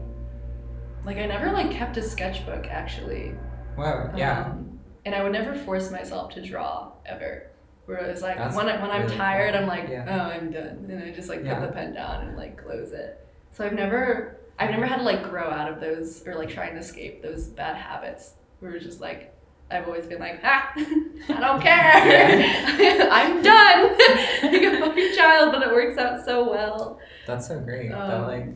like 1.05 1.17
I 1.17 1.25
never 1.25 1.51
like 1.51 1.71
kept 1.71 1.97
a 1.97 2.01
sketchbook 2.03 2.67
actually. 2.67 3.33
Whoa. 3.75 4.11
Yeah. 4.15 4.41
Um, 4.51 4.79
and 5.05 5.15
I 5.15 5.23
would 5.23 5.31
never 5.31 5.55
force 5.55 5.89
myself 5.91 6.33
to 6.35 6.41
draw 6.41 6.91
ever. 7.05 7.49
Whereas 7.85 8.21
like 8.21 8.37
That's 8.37 8.55
when 8.55 8.69
I, 8.69 8.81
when 8.81 8.91
I'm 8.91 9.07
tired, 9.09 9.53
cool. 9.53 9.61
I'm 9.63 9.67
like, 9.67 9.89
Yeah. 9.89 10.05
oh, 10.07 10.29
I'm 10.31 10.51
done, 10.51 10.87
and 10.89 11.03
I 11.03 11.11
just 11.11 11.27
like 11.29 11.43
Yeah. 11.43 11.59
put 11.59 11.67
the 11.67 11.73
pen 11.73 11.93
down 11.93 12.27
and 12.27 12.37
like 12.37 12.57
close 12.63 12.91
it. 12.91 13.19
So 13.51 13.65
I've 13.65 13.73
never 13.73 14.37
I've 14.59 14.69
never 14.69 14.85
had 14.85 14.97
to 14.97 15.03
like 15.03 15.23
grow 15.23 15.49
out 15.49 15.71
of 15.71 15.79
those 15.81 16.25
or 16.27 16.35
like 16.35 16.49
try 16.49 16.67
and 16.67 16.77
escape 16.77 17.21
those 17.21 17.47
bad 17.47 17.75
habits. 17.75 18.33
Where 18.59 18.75
it's 18.75 18.85
just 18.85 19.01
like 19.01 19.31
I've 19.71 19.87
always 19.87 20.05
been 20.05 20.19
like, 20.19 20.39
ah, 20.43 20.71
I 20.75 21.39
don't 21.39 21.61
care, 21.61 21.91
I'm 23.11 23.41
done. 23.41 23.89
like 24.43 24.61
a 24.61 24.79
fucking 24.79 25.15
child, 25.15 25.51
but 25.51 25.61
it 25.63 25.71
works 25.71 25.97
out 25.97 26.23
so 26.25 26.49
well. 26.49 26.99
That's 27.25 27.47
so 27.47 27.59
great. 27.59 27.89
that 27.89 27.97
Um, 27.99 28.27
like, 28.27 28.47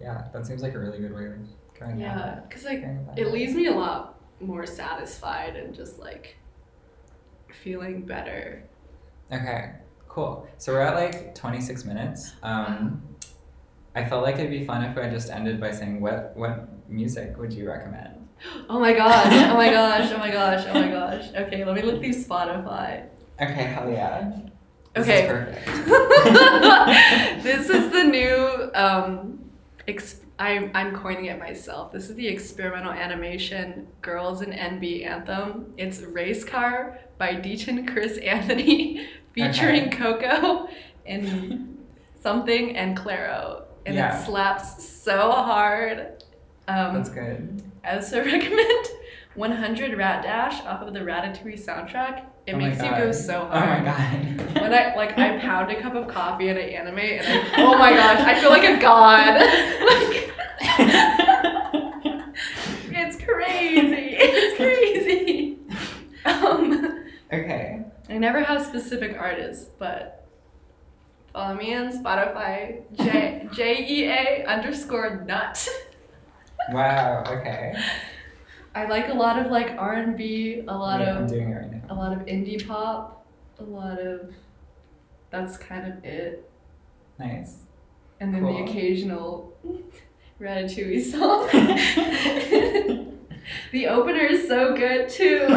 yeah, 0.00 0.24
that 0.32 0.46
seems 0.46 0.62
like 0.62 0.74
a 0.74 0.78
really 0.78 0.98
good 0.98 1.14
way 1.14 1.26
of 1.26 1.32
going 1.78 1.98
Yeah, 2.00 2.40
because 2.48 2.64
like 2.64 2.78
it. 2.78 2.82
Going 2.82 2.98
about 2.98 3.18
it 3.18 3.30
leaves 3.32 3.54
me 3.54 3.66
a 3.66 3.72
lot 3.72 4.18
more 4.40 4.66
satisfied 4.66 5.54
and 5.56 5.74
just 5.74 5.98
like 6.00 6.36
feeling 7.62 8.02
better. 8.06 8.64
Okay, 9.30 9.72
cool. 10.08 10.46
So 10.58 10.72
we're 10.72 10.80
at 10.80 10.94
like 10.94 11.34
26 11.34 11.84
minutes. 11.84 12.32
Um, 12.42 13.02
I 13.94 14.04
felt 14.04 14.22
like 14.22 14.36
it'd 14.36 14.50
be 14.50 14.64
fun 14.64 14.82
if 14.84 14.96
I 14.96 15.08
just 15.10 15.30
ended 15.30 15.60
by 15.60 15.70
saying, 15.70 16.00
what 16.00 16.32
what 16.36 16.68
music 16.88 17.36
would 17.38 17.52
you 17.52 17.68
recommend? 17.68 18.18
Oh 18.68 18.80
my 18.80 18.92
gosh! 18.92 19.32
Oh 19.50 19.54
my 19.56 19.70
gosh! 19.70 20.10
Oh 20.12 20.18
my 20.18 20.30
gosh! 20.30 20.64
Oh 20.66 20.74
my 20.74 20.88
gosh! 20.88 21.28
Okay, 21.36 21.64
let 21.64 21.74
me 21.76 21.82
look 21.82 22.00
through 22.00 22.10
Spotify. 22.14 23.06
Okay, 23.40 23.64
hell 23.74 23.88
yeah. 23.90 24.30
This 24.94 25.04
Okay. 25.08 25.22
is 25.22 25.28
perfect. 25.30 25.66
this 27.44 27.68
is 27.70 27.90
the 27.92 28.04
new. 28.04 28.70
Um, 28.74 29.38
I'm 30.42 30.70
I'm 30.74 30.92
coining 30.96 31.26
it 31.26 31.38
myself. 31.38 31.92
This 31.92 32.10
is 32.10 32.16
the 32.16 32.26
experimental 32.26 32.92
animation 32.92 33.86
"Girls 34.00 34.42
in 34.42 34.50
NB" 34.50 35.06
anthem. 35.06 35.72
It's 35.76 36.00
"Race 36.00 36.42
Car" 36.44 36.98
by 37.16 37.34
Deaton 37.36 37.86
Chris 37.86 38.18
Anthony, 38.18 39.06
featuring 39.34 39.90
Coco 39.90 40.68
and 41.06 41.78
something 42.20 42.76
and 42.76 42.96
Claro, 42.96 43.66
and 43.86 43.94
Yeah. 43.94 44.20
it 44.20 44.26
slaps 44.26 44.84
so 44.84 45.30
hard. 45.30 46.24
Um, 46.66 46.94
That's 46.94 47.08
good. 47.08 47.62
I 47.84 47.96
also 47.96 48.18
recommend 48.24 48.86
100 49.34 49.96
Rat 49.96 50.22
Dash 50.22 50.60
off 50.64 50.82
of 50.82 50.92
the 50.92 51.00
Ratatouille 51.00 51.58
soundtrack. 51.58 52.24
It 52.46 52.54
Oh 52.54 52.58
makes 52.58 52.82
you 52.82 52.90
go 52.90 53.10
so 53.12 53.46
hard. 53.46 53.52
Oh 53.52 53.66
my 53.66 53.80
god. 53.84 54.60
When 54.60 54.74
I 54.74 54.94
like 54.96 55.16
I 55.18 55.38
pound 55.38 55.70
a 55.70 55.80
cup 55.80 55.94
of 55.94 56.08
coffee 56.08 56.48
and 56.48 56.58
I 56.58 56.62
animate 56.62 57.22
and 57.22 57.48
I 57.48 57.52
oh 57.62 57.78
my 57.78 57.92
gosh 57.92 58.20
I 58.20 58.38
feel 58.40 58.50
like 58.50 58.64
a 58.64 58.78
god 58.80 59.40
like 59.90 60.32
it's 62.94 63.16
crazy 63.24 64.16
it's 64.18 64.56
crazy 64.56 65.58
um 66.24 67.04
okay. 67.32 67.84
I 68.08 68.18
never 68.18 68.42
have 68.42 68.64
specific 68.66 69.16
artists 69.18 69.68
but 69.78 70.26
follow 71.32 71.54
me 71.54 71.74
on 71.74 71.92
Spotify 71.92 72.82
J 72.96 73.48
J 73.52 73.86
E 73.88 74.04
A 74.08 74.44
underscore 74.46 75.24
nut 75.26 75.66
Wow. 76.70 77.24
Okay. 77.26 77.74
I 78.74 78.86
like 78.86 79.08
a 79.08 79.14
lot 79.14 79.38
of 79.38 79.50
like 79.50 79.72
R 79.78 79.94
and 79.94 80.16
B 80.16 80.62
a 80.66 80.72
lot 80.76 81.00
Wait, 81.00 81.08
of 81.08 81.16
I'm 81.18 81.26
doing 81.26 81.50
it 81.50 81.54
right 81.54 81.70
now. 81.72 81.82
a 81.90 81.94
lot 81.94 82.12
of 82.12 82.20
indie 82.26 82.66
pop, 82.66 83.26
a 83.58 83.62
lot 83.64 83.98
of 83.98 84.32
that's 85.30 85.56
kind 85.56 85.90
of 85.92 86.04
it. 86.04 86.48
Nice. 87.18 87.58
And 88.20 88.34
then 88.34 88.42
Cool. 88.42 88.56
the 88.58 88.62
occasional 88.70 89.52
Ratatouille 90.40 91.02
song. 91.02 91.48
the 93.72 93.86
opener 93.88 94.20
is 94.24 94.46
so 94.48 94.74
good 94.76 95.08
too. 95.08 95.46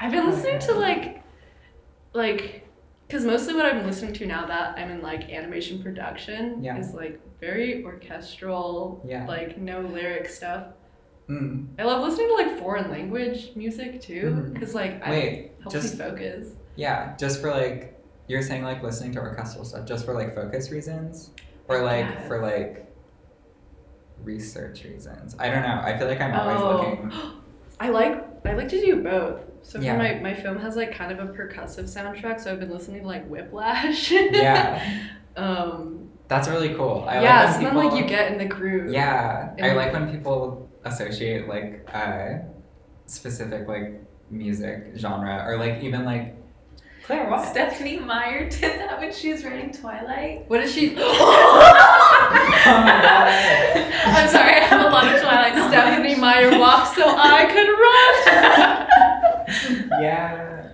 I've 0.00 0.10
been 0.10 0.26
oh, 0.26 0.30
listening 0.30 0.58
to 0.60 0.72
like 0.74 1.22
like 2.14 2.66
because 3.06 3.24
mostly 3.24 3.54
what 3.54 3.66
I'm 3.66 3.84
listening 3.86 4.12
to 4.14 4.26
now 4.26 4.46
that 4.46 4.78
I'm 4.78 4.90
in 4.90 5.02
like 5.02 5.30
animation 5.30 5.82
production 5.82 6.62
Yeah. 6.64 6.78
is 6.78 6.94
like 6.94 7.20
very 7.40 7.84
orchestral, 7.84 9.04
Yeah. 9.06 9.26
like 9.26 9.58
no 9.58 9.80
lyric 9.82 10.28
stuff. 10.28 10.68
Mm. 11.28 11.68
I 11.78 11.84
love 11.84 12.02
listening 12.02 12.28
to 12.28 12.34
like 12.34 12.58
foreign 12.58 12.90
language 12.90 13.52
music 13.54 14.00
too, 14.00 14.50
because 14.52 14.74
like 14.74 15.00
I, 15.06 15.10
Wait, 15.10 15.52
helps 15.60 15.72
just 15.74 15.94
me 15.94 16.04
focus. 16.04 16.48
yeah, 16.76 17.16
just 17.16 17.40
for 17.40 17.50
like 17.50 18.00
you're 18.28 18.42
saying 18.42 18.62
like 18.64 18.82
listening 18.82 19.12
to 19.12 19.20
orchestral 19.20 19.64
stuff 19.64 19.86
just 19.86 20.04
for 20.04 20.14
like 20.14 20.34
focus 20.34 20.70
reasons 20.70 21.30
or 21.68 21.82
like 21.82 22.06
Yeah. 22.06 22.26
for 22.28 22.40
like 22.42 22.86
research 24.22 24.84
reasons. 24.84 25.34
I 25.38 25.48
don't 25.50 25.62
know. 25.62 25.80
I 25.82 25.96
feel 25.98 26.06
like 26.08 26.20
I'm 26.20 26.34
always 26.34 26.60
Oh. 26.60 26.76
looking. 26.78 27.12
I 27.80 27.88
like 27.88 28.24
I 28.46 28.54
like 28.54 28.68
to 28.68 28.80
do 28.80 29.02
both. 29.02 29.40
So 29.62 29.78
for 29.78 29.84
Yeah. 29.84 29.96
my 29.96 30.14
my 30.14 30.34
film 30.34 30.58
has 30.58 30.76
like 30.76 30.92
kind 30.94 31.12
of 31.12 31.18
a 31.20 31.32
percussive 31.32 31.84
soundtrack, 31.84 32.40
so 32.40 32.52
I've 32.52 32.60
been 32.60 32.70
listening 32.70 33.02
to 33.02 33.06
like 33.06 33.26
Whiplash. 33.28 34.10
Yeah. 34.10 34.98
um. 35.36 36.10
That's 36.28 36.48
really 36.48 36.74
cool. 36.74 37.04
I 37.08 37.20
yeah. 37.22 37.44
like 37.44 37.54
so 37.56 37.60
then 37.62 37.74
like 37.76 37.94
you 38.00 38.08
get 38.08 38.32
in 38.32 38.38
the 38.38 38.46
groove. 38.46 38.90
Yeah, 38.92 39.54
I 39.62 39.72
like 39.74 39.92
when 39.92 40.10
people 40.10 40.68
associate 40.84 41.48
like 41.48 41.88
uh, 41.92 42.38
specific 43.06 43.68
like 43.68 44.00
music 44.30 44.92
genre 44.96 45.44
or 45.46 45.56
like 45.58 45.82
even 45.82 46.04
like 46.04 46.36
Claire 47.04 47.28
what? 47.28 47.48
Stephenie 47.48 47.98
Meyer 47.98 48.48
did 48.48 48.78
that 48.80 49.00
when 49.00 49.12
she 49.12 49.32
was 49.32 49.44
writing 49.44 49.72
Twilight. 49.72 50.48
What 50.48 50.60
is 50.62 50.72
she? 50.72 50.96
Oh. 52.64 52.78
I'm 54.04 54.28
sorry, 54.28 54.54
I 54.54 54.60
have 54.60 54.80
a 54.86 54.88
lot 54.90 55.12
of 55.12 55.20
Twilight 55.20 55.54
knowledge. 55.56 55.72
Stephenie 55.72 56.14
Meyer 56.14 56.58
walks 56.58 56.94
so 56.94 57.02
I 57.06 57.44
could 57.46 57.68
run. 57.68 58.88
Yeah. 60.02 60.68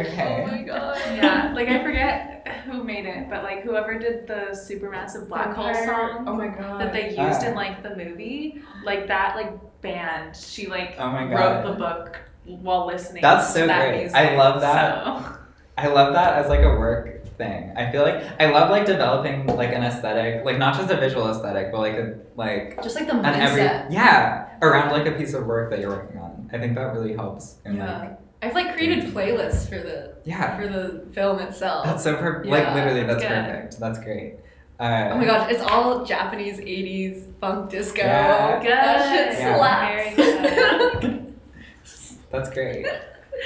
Okay. 0.00 0.44
Oh 0.46 0.50
my 0.50 0.62
god. 0.62 0.96
yeah, 1.16 1.52
like 1.54 1.68
I 1.68 1.82
forget 1.82 2.48
who 2.64 2.82
made 2.84 3.06
it, 3.06 3.28
but 3.28 3.42
like 3.42 3.62
whoever 3.62 3.98
did 3.98 4.26
the 4.26 4.48
supermassive 4.52 5.28
black 5.28 5.54
hole 5.54 5.74
song 5.74 6.24
Oh 6.26 6.34
my 6.34 6.48
god. 6.48 6.80
that 6.80 6.92
they 6.92 7.16
used 7.16 7.42
in 7.42 7.54
like 7.54 7.82
the 7.82 7.94
movie, 7.96 8.62
like 8.84 9.06
that 9.08 9.36
like 9.36 9.52
band, 9.82 10.36
she 10.36 10.66
like 10.66 10.96
Oh 10.98 11.10
my 11.10 11.24
wrote 11.32 11.64
the 11.66 11.72
book 11.78 12.18
while 12.44 12.86
listening. 12.86 13.22
That's 13.22 13.48
to 13.52 13.60
so 13.60 13.66
that 13.66 13.88
great. 13.90 14.00
music. 14.00 14.16
I 14.16 14.36
love 14.36 14.60
that. 14.60 15.04
So. 15.04 15.36
I 15.78 15.86
love 15.86 16.12
that 16.12 16.34
as 16.34 16.48
like 16.48 16.60
a 16.60 16.68
work 16.78 17.24
thing. 17.38 17.72
I 17.76 17.90
feel 17.90 18.02
like 18.02 18.22
I 18.38 18.50
love 18.50 18.70
like 18.70 18.84
developing 18.84 19.46
like 19.46 19.72
an 19.72 19.82
aesthetic, 19.82 20.44
like 20.44 20.58
not 20.58 20.74
just 20.76 20.90
a 20.90 20.96
visual 20.96 21.30
aesthetic, 21.30 21.72
but 21.72 21.78
like 21.80 21.94
a 21.94 22.18
like 22.36 22.82
Just 22.82 22.96
like 22.96 23.06
the 23.06 23.14
an 23.16 23.24
every 23.24 23.62
yeah 23.94 24.48
around 24.62 24.90
like 24.92 25.06
a 25.06 25.12
piece 25.12 25.32
of 25.32 25.46
work 25.46 25.70
that 25.70 25.80
you're 25.80 25.90
working 25.90 26.20
on. 26.20 26.50
I 26.52 26.58
think 26.58 26.74
that 26.74 26.92
really 26.92 27.14
helps. 27.14 27.56
In, 27.64 27.76
Yeah. 27.76 27.98
Like, 27.98 28.18
I've 28.42 28.54
like 28.54 28.74
created 28.74 29.12
playlists 29.12 29.68
for 29.68 29.78
the 29.78 30.14
yeah. 30.24 30.56
for 30.56 30.66
the 30.66 31.04
film 31.12 31.38
itself. 31.40 31.84
That's 31.86 32.02
so 32.04 32.16
per- 32.16 32.42
like 32.44 32.74
literally 32.74 33.02
that's 33.04 33.22
that's 33.22 33.22
good. 33.22 33.54
perfect. 33.54 33.80
That's 33.80 33.98
great. 33.98 34.34
Uh, 34.78 35.10
Oh 35.12 35.18
my 35.18 35.24
gosh, 35.26 35.50
it's 35.52 35.62
all 35.62 36.04
Japanese 36.06 36.58
80s 36.58 37.34
funk 37.38 37.68
disco. 37.70 37.98
Yeah. 37.98 38.60
Good. 38.62 38.70
That 38.70 39.08
shit 39.34 39.38
Yeah. 39.38 39.56
slaps. 39.56 41.00
Very. 41.02 41.20
That's 42.30 42.50
great. 42.50 42.86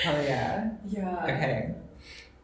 Oh 0.07 0.21
yeah. 0.23 0.71
yeah. 0.89 1.25
Okay. 1.25 1.75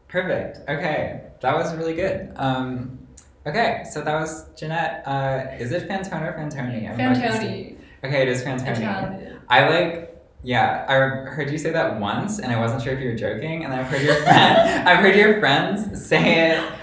Perfect. 0.07 0.69
Okay. 0.69 1.21
That 1.41 1.55
was 1.55 1.73
really 1.75 1.93
good. 1.93 2.31
Um, 2.35 2.99
okay, 3.47 3.83
so 3.89 4.01
that 4.01 4.13
was 4.19 4.45
Jeanette. 4.57 5.03
Uh, 5.07 5.45
is 5.57 5.71
it 5.71 5.87
Fantone 5.87 6.21
or 6.23 6.33
Fantoni? 6.33 6.89
I'm 6.89 6.97
not 6.97 7.15
used 7.17 7.41
to- 7.41 7.47
Fantoni. 7.47 7.75
Okay, 8.03 8.21
it 8.23 8.27
is 8.27 8.43
Fantoni. 8.43 9.39
I 9.49 9.69
like, 9.69 10.10
yeah, 10.43 10.85
I 10.87 10.93
heard 11.29 11.51
you 11.51 11.57
say 11.57 11.71
that 11.71 11.99
once, 11.99 12.39
and 12.39 12.51
I 12.51 12.59
wasn't 12.59 12.81
sure 12.81 12.93
if 12.93 12.99
you 12.99 13.09
were 13.09 13.15
joking, 13.15 13.63
and 13.63 13.73
I've 13.73 13.87
heard 13.87 14.01
your 14.01 14.15
friend, 14.23 14.87
I've 14.89 14.99
heard 14.99 15.15
your 15.15 15.39
friends 15.39 16.03
say 16.05 16.51
it 16.51 16.73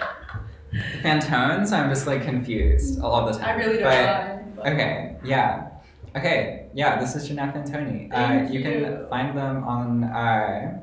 Fantone, 1.02 1.66
so 1.66 1.76
I'm 1.76 1.88
just 1.90 2.06
like 2.06 2.22
confused 2.22 3.00
all 3.00 3.14
of 3.16 3.32
the 3.32 3.40
time. 3.40 3.48
I 3.48 3.64
really 3.64 3.78
don't 3.78 3.84
But, 3.84 4.56
but- 4.56 4.66
Okay, 4.72 5.16
yeah. 5.24 5.68
Okay, 6.16 6.66
yeah, 6.74 6.98
this 7.00 7.14
is 7.16 7.26
Jeanette 7.28 7.54
Fantoni. 7.54 8.12
Uh, 8.12 8.50
you, 8.50 8.60
you. 8.60 8.62
can 8.62 9.08
find 9.08 9.36
them 9.36 9.64
on, 9.64 10.04
uh, 10.04 10.78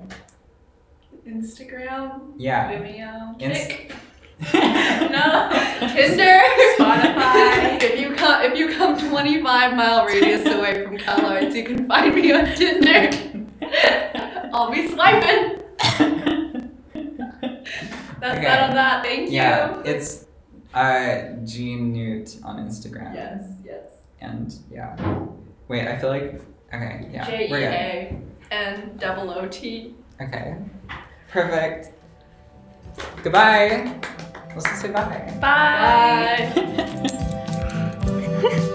Instagram, 1.28 2.34
yeah. 2.38 2.72
Vimeo. 2.72 3.42
Inst- 3.42 3.92
No. 5.16 5.50
Tinder, 5.94 6.42
Spotify. 6.78 7.82
if 7.82 8.00
you 8.00 8.14
come, 8.16 8.42
if 8.44 8.58
you 8.58 8.70
come 8.76 8.98
25 8.98 9.76
mile 9.76 10.06
radius 10.06 10.46
away 10.46 10.84
from 10.84 10.98
CalArts, 10.98 11.56
you 11.56 11.64
can 11.64 11.88
find 11.88 12.14
me 12.14 12.32
on 12.34 12.46
Tinder. 12.56 13.10
I'll 14.54 14.72
be 14.72 14.88
swiping. 14.90 15.62
That's 18.20 18.38
Okay. 18.38 18.44
that 18.46 18.70
on 18.70 18.76
that. 18.76 19.04
Thank 19.06 19.30
you. 19.30 19.36
yeah, 19.36 19.82
it's 19.86 20.26
uh, 20.74 21.36
Jean 21.46 21.94
Newt 21.94 22.38
on 22.44 22.58
Instagram. 22.58 23.14
Yes. 23.14 23.44
Yes. 23.64 23.84
And 24.22 24.54
yeah. 24.72 24.96
Wait, 25.68 25.88
I 25.88 25.98
feel 25.98 26.10
like, 26.10 26.42
okay, 26.74 27.08
yeah. 27.12 27.26
J 27.26 27.48
E. 27.50 27.54
A 27.54 28.18
N 28.52 28.98
double 28.98 29.30
O 29.32 29.48
T. 29.48 29.96
Okay. 30.22 30.58
Perfect. 31.30 31.92
Goodbye. 33.24 34.00
We'll 34.56 34.64
see 34.64 34.88
you. 34.88 34.94
Bye. 34.94 35.34
Bye. 35.42 36.52
Bye. 36.56 38.62